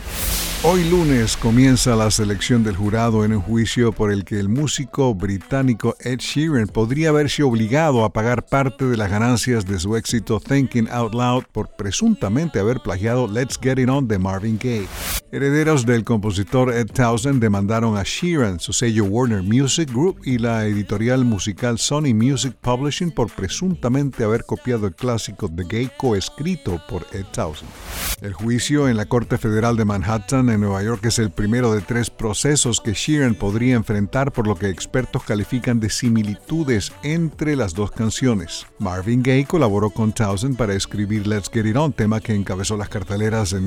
Hoy 0.63 0.83
lunes 0.83 1.37
comienza 1.37 1.95
la 1.95 2.11
selección 2.11 2.63
del 2.63 2.75
jurado 2.75 3.25
en 3.25 3.33
un 3.33 3.41
juicio 3.41 3.91
por 3.93 4.11
el 4.11 4.23
que 4.23 4.39
el 4.39 4.47
músico 4.47 5.15
británico 5.15 5.95
Ed 5.99 6.19
Sheeran 6.19 6.67
podría 6.67 7.11
verse 7.11 7.41
obligado 7.41 8.05
a 8.05 8.13
pagar 8.13 8.45
parte 8.45 8.85
de 8.85 8.95
las 8.95 9.09
ganancias 9.09 9.65
de 9.65 9.79
su 9.79 9.95
éxito 9.95 10.39
Thinking 10.39 10.87
Out 10.91 11.15
Loud 11.15 11.45
por 11.51 11.69
presuntamente 11.69 12.59
haber 12.59 12.79
plagiado 12.79 13.27
Let's 13.27 13.57
Get 13.59 13.79
It 13.79 13.89
On 13.89 14.07
de 14.07 14.19
Marvin 14.19 14.59
Gaye. 14.61 14.80
Herederos 15.33 15.85
del 15.85 16.03
compositor 16.03 16.73
Ed 16.73 16.87
Townsend 16.87 17.41
demandaron 17.41 17.97
a 17.97 18.03
Sheeran, 18.03 18.59
su 18.59 18.73
sello 18.73 19.05
Warner 19.05 19.41
Music 19.41 19.89
Group 19.89 20.19
y 20.25 20.37
la 20.37 20.65
editorial 20.65 21.23
musical 21.23 21.77
Sony 21.77 22.13
Music 22.13 22.53
Publishing 22.59 23.11
por 23.11 23.31
presuntamente 23.31 24.25
haber 24.25 24.43
copiado 24.43 24.87
el 24.87 24.93
clásico 24.93 25.49
The 25.49 25.63
Gay 25.63 25.91
coescrito 25.97 26.81
por 26.89 27.07
Ed 27.13 27.25
Townsend. 27.31 27.69
El 28.21 28.33
juicio 28.33 28.89
en 28.89 28.97
la 28.97 29.05
Corte 29.05 29.37
Federal 29.37 29.77
de 29.77 29.85
Manhattan 29.85 30.49
en 30.49 30.59
Nueva 30.59 30.83
York 30.83 31.05
es 31.05 31.17
el 31.17 31.31
primero 31.31 31.73
de 31.73 31.81
tres 31.81 32.09
procesos 32.09 32.81
que 32.81 32.93
Sheeran 32.93 33.35
podría 33.35 33.75
enfrentar 33.75 34.33
por 34.33 34.47
lo 34.47 34.55
que 34.55 34.69
expertos 34.69 35.23
califican 35.23 35.79
de 35.79 35.89
similitudes 35.89 36.91
entre 37.03 37.55
las 37.55 37.73
dos 37.73 37.91
canciones. 37.91 38.67
Marvin 38.79 39.23
Gaye 39.23 39.45
colaboró 39.45 39.89
con 39.91 40.11
Townsend 40.11 40.57
para 40.57 40.73
escribir 40.73 41.25
Let's 41.25 41.49
Get 41.51 41.65
It 41.65 41.77
On, 41.77 41.93
tema 41.93 42.19
que 42.19 42.35
encabezó 42.35 42.75
las 42.75 42.89
carteleras 42.89 43.53
en 43.53 43.63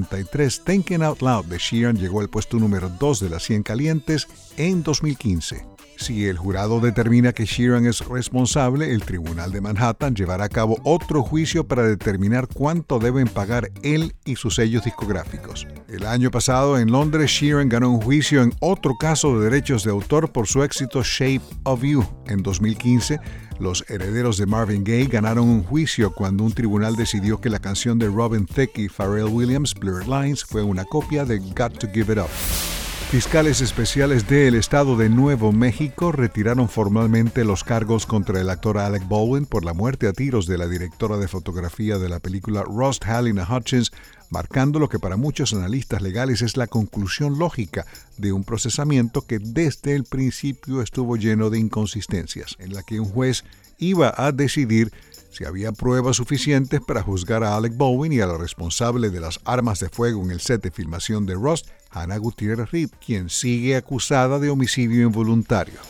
1973. 0.00 0.64
Thinking 0.64 1.02
Out 1.02 1.22
Loud 1.22 1.46
de 1.46 1.58
Sheeran 1.58 1.96
llegó 1.96 2.20
al 2.20 2.28
puesto 2.28 2.58
número 2.58 2.88
2 2.88 3.20
de 3.20 3.28
las 3.30 3.42
100 3.44 3.62
calientes 3.62 4.28
en 4.56 4.82
2015. 4.82 5.64
Si 5.98 6.26
el 6.26 6.38
jurado 6.38 6.78
determina 6.78 7.32
que 7.32 7.44
Sheeran 7.44 7.84
es 7.84 8.06
responsable, 8.06 8.92
el 8.94 9.02
Tribunal 9.02 9.50
de 9.50 9.60
Manhattan 9.60 10.14
llevará 10.14 10.44
a 10.44 10.48
cabo 10.48 10.78
otro 10.84 11.24
juicio 11.24 11.66
para 11.66 11.82
determinar 11.82 12.46
cuánto 12.46 13.00
deben 13.00 13.26
pagar 13.26 13.72
él 13.82 14.14
y 14.24 14.36
sus 14.36 14.54
sellos 14.54 14.84
discográficos. 14.84 15.66
El 15.88 16.06
año 16.06 16.30
pasado 16.30 16.78
en 16.78 16.92
Londres, 16.92 17.32
Sheeran 17.32 17.68
ganó 17.68 17.90
un 17.90 18.00
juicio 18.00 18.42
en 18.42 18.52
otro 18.60 18.96
caso 18.96 19.38
de 19.38 19.50
derechos 19.50 19.82
de 19.82 19.90
autor 19.90 20.30
por 20.30 20.46
su 20.46 20.62
éxito 20.62 21.02
Shape 21.02 21.42
of 21.64 21.82
You. 21.82 22.06
En 22.28 22.44
2015, 22.44 23.18
los 23.60 23.84
herederos 23.88 24.36
de 24.38 24.46
Marvin 24.46 24.84
Gaye 24.84 25.06
ganaron 25.06 25.48
un 25.48 25.64
juicio 25.64 26.12
cuando 26.12 26.44
un 26.44 26.52
tribunal 26.52 26.96
decidió 26.96 27.40
que 27.40 27.50
la 27.50 27.58
canción 27.58 27.98
de 27.98 28.08
Robin 28.08 28.46
Thicke 28.46 28.78
y 28.78 28.88
Pharrell 28.88 29.24
Williams, 29.24 29.74
Blurred 29.74 30.06
Lines, 30.06 30.44
fue 30.44 30.62
una 30.62 30.84
copia 30.84 31.24
de 31.24 31.38
Got 31.38 31.78
to 31.78 31.88
Give 31.92 32.12
It 32.12 32.18
Up. 32.18 32.77
Fiscales 33.10 33.62
especiales 33.62 34.28
del 34.28 34.54
estado 34.54 34.94
de 34.94 35.08
Nuevo 35.08 35.50
México 35.50 36.12
retiraron 36.12 36.68
formalmente 36.68 37.42
los 37.42 37.64
cargos 37.64 38.04
contra 38.04 38.38
el 38.38 38.50
actor 38.50 38.76
Alec 38.76 39.08
Baldwin 39.08 39.46
por 39.46 39.64
la 39.64 39.72
muerte 39.72 40.08
a 40.08 40.12
tiros 40.12 40.46
de 40.46 40.58
la 40.58 40.68
directora 40.68 41.16
de 41.16 41.26
fotografía 41.26 41.96
de 41.96 42.10
la 42.10 42.20
película 42.20 42.64
Rost 42.64 43.06
Halina 43.06 43.48
Hutchins, 43.50 43.92
marcando 44.28 44.78
lo 44.78 44.90
que 44.90 44.98
para 44.98 45.16
muchos 45.16 45.54
analistas 45.54 46.02
legales 46.02 46.42
es 46.42 46.58
la 46.58 46.66
conclusión 46.66 47.38
lógica 47.38 47.86
de 48.18 48.34
un 48.34 48.44
procesamiento 48.44 49.22
que 49.22 49.38
desde 49.38 49.94
el 49.94 50.04
principio 50.04 50.82
estuvo 50.82 51.16
lleno 51.16 51.48
de 51.48 51.58
inconsistencias, 51.58 52.56
en 52.58 52.74
la 52.74 52.82
que 52.82 53.00
un 53.00 53.08
juez 53.08 53.42
iba 53.78 54.12
a 54.18 54.32
decidir 54.32 54.92
si 55.30 55.46
había 55.46 55.72
pruebas 55.72 56.16
suficientes 56.16 56.82
para 56.82 57.02
juzgar 57.02 57.42
a 57.42 57.56
Alec 57.56 57.74
Baldwin 57.74 58.12
y 58.12 58.20
a 58.20 58.26
la 58.26 58.36
responsable 58.36 59.08
de 59.08 59.20
las 59.20 59.40
armas 59.46 59.80
de 59.80 59.88
fuego 59.88 60.22
en 60.22 60.30
el 60.30 60.40
set 60.40 60.62
de 60.62 60.70
filmación 60.70 61.24
de 61.24 61.34
Rust, 61.34 61.68
Hannah 61.90 62.18
Gutiérrez 62.18 62.70
Reed, 62.70 62.90
quien 63.04 63.28
sigue 63.28 63.76
acusada 63.76 64.38
de 64.38 64.50
homicidio 64.50 65.06
involuntario. 65.06 65.80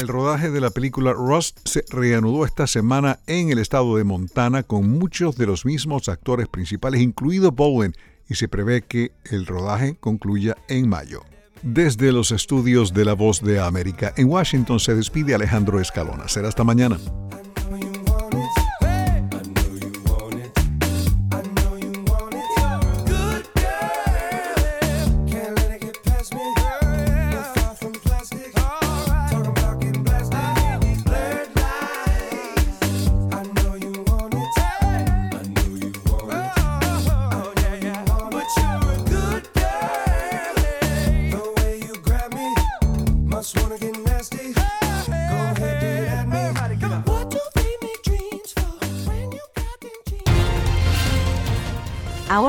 El 0.00 0.08
rodaje 0.08 0.50
de 0.50 0.60
la 0.60 0.70
película 0.70 1.12
Rust 1.12 1.58
se 1.64 1.84
reanudó 1.90 2.44
esta 2.44 2.66
semana 2.66 3.20
en 3.26 3.50
el 3.50 3.58
estado 3.58 3.96
de 3.96 4.04
Montana 4.04 4.62
con 4.62 4.88
muchos 4.88 5.36
de 5.36 5.46
los 5.46 5.64
mismos 5.64 6.08
actores 6.08 6.48
principales, 6.48 7.00
incluido 7.00 7.52
Baldwin, 7.52 7.94
y 8.28 8.34
se 8.34 8.48
prevé 8.48 8.82
que 8.82 9.12
el 9.30 9.46
rodaje 9.46 9.96
concluya 10.00 10.56
en 10.68 10.88
mayo. 10.88 11.22
Desde 11.62 12.10
los 12.10 12.32
estudios 12.32 12.92
de 12.92 13.04
La 13.04 13.12
Voz 13.12 13.40
de 13.42 13.60
América 13.60 14.12
en 14.16 14.28
Washington 14.28 14.80
se 14.80 14.94
despide 14.94 15.34
Alejandro 15.34 15.78
Escalona. 15.78 16.26
Será 16.26 16.48
hasta 16.48 16.64
mañana. 16.64 16.98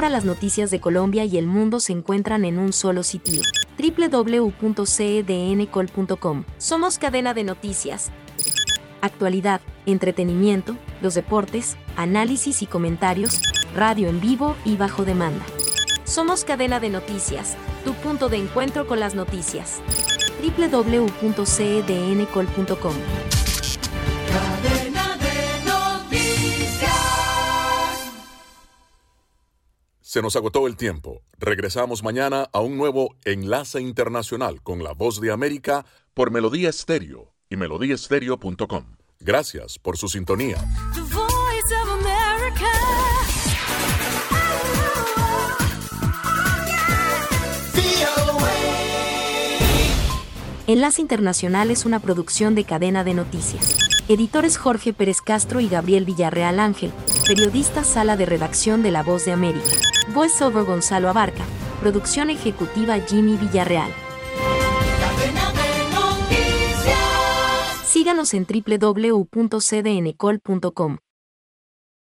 Las 0.10 0.26
noticias 0.26 0.70
de 0.70 0.80
Colombia 0.80 1.26
y 1.26 1.38
el 1.38 1.47
mundo 1.47 1.80
se 1.80 1.93
encuentran 1.93 2.45
en 2.45 2.60
un 2.60 2.72
solo 2.74 3.01
sitio. 3.04 3.41
www.cdncol.com. 3.78 6.43
Somos 6.58 6.99
cadena 6.99 7.34
de 7.34 7.43
noticias. 7.43 8.12
Actualidad, 9.01 9.62
entretenimiento, 9.86 10.78
los 11.01 11.14
deportes, 11.14 11.78
análisis 11.95 12.62
y 12.62 12.66
comentarios, 12.66 13.39
radio 13.76 14.10
en 14.10 14.20
vivo 14.22 14.56
y 14.66 14.76
bajo 14.78 15.06
demanda. 15.06 15.43
Somos 16.04 16.43
cadena 16.45 16.80
de 16.80 16.89
noticias, 16.89 17.56
tu 17.84 17.93
punto 17.95 18.30
de 18.30 18.38
encuentro 18.38 18.86
con 18.88 18.99
las 18.99 19.16
noticias. 19.16 19.82
www.cdncol.com. 20.41 23.32
Se 30.14 30.22
nos 30.22 30.36
agotó 30.36 30.68
el 30.68 30.78
tiempo. 30.78 31.24
Regresamos 31.39 32.03
mañana 32.03 32.47
a 32.53 32.59
un 32.59 32.78
nuevo 32.78 33.16
Enlace 33.26 33.82
Internacional 33.82 34.61
con 34.61 34.84
la 34.84 34.93
Voz 34.93 35.20
de 35.20 35.32
América 35.32 35.88
por 36.14 36.30
Melodía 36.30 36.70
Estéreo 36.70 37.34
y 37.49 37.55
melodíaestéreo.com. 37.55 38.95
Gracias 39.20 39.80
por 39.80 39.97
su 39.97 40.07
sintonía. 40.09 40.57
The 40.93 41.01
voice 41.01 41.74
of 41.82 41.89
America. 41.89 42.70
VOA. 47.74 48.51
Enlace 50.68 51.01
Internacional 51.01 51.72
es 51.72 51.86
una 51.86 51.99
producción 51.99 52.53
de 52.53 52.66
cadena 52.66 53.03
de 53.03 53.16
noticias. 53.16 53.93
Editores 54.10 54.58
Jorge 54.58 54.91
Pérez 54.91 55.22
Castro 55.22 55.62
y 55.62 55.70
Gabriel 55.70 56.04
Villarreal 56.04 56.60
Ángel. 56.60 56.91
Periodista 57.26 57.86
Sala 57.86 58.18
de 58.18 58.26
Redacción 58.26 58.84
de 58.84 58.91
La 58.91 59.01
Voz 59.01 59.24
de 59.24 59.32
América. 59.32 59.66
Voiceover 60.14 60.66
Gonzalo 60.66 61.08
Abarca. 61.08 61.45
Producción 61.80 62.30
ejecutiva 62.30 62.99
Jimmy 62.99 63.38
Villarreal. 63.38 63.89
Síganos 67.86 68.34
en 68.34 68.45
www.cdncol.com. 68.45 69.28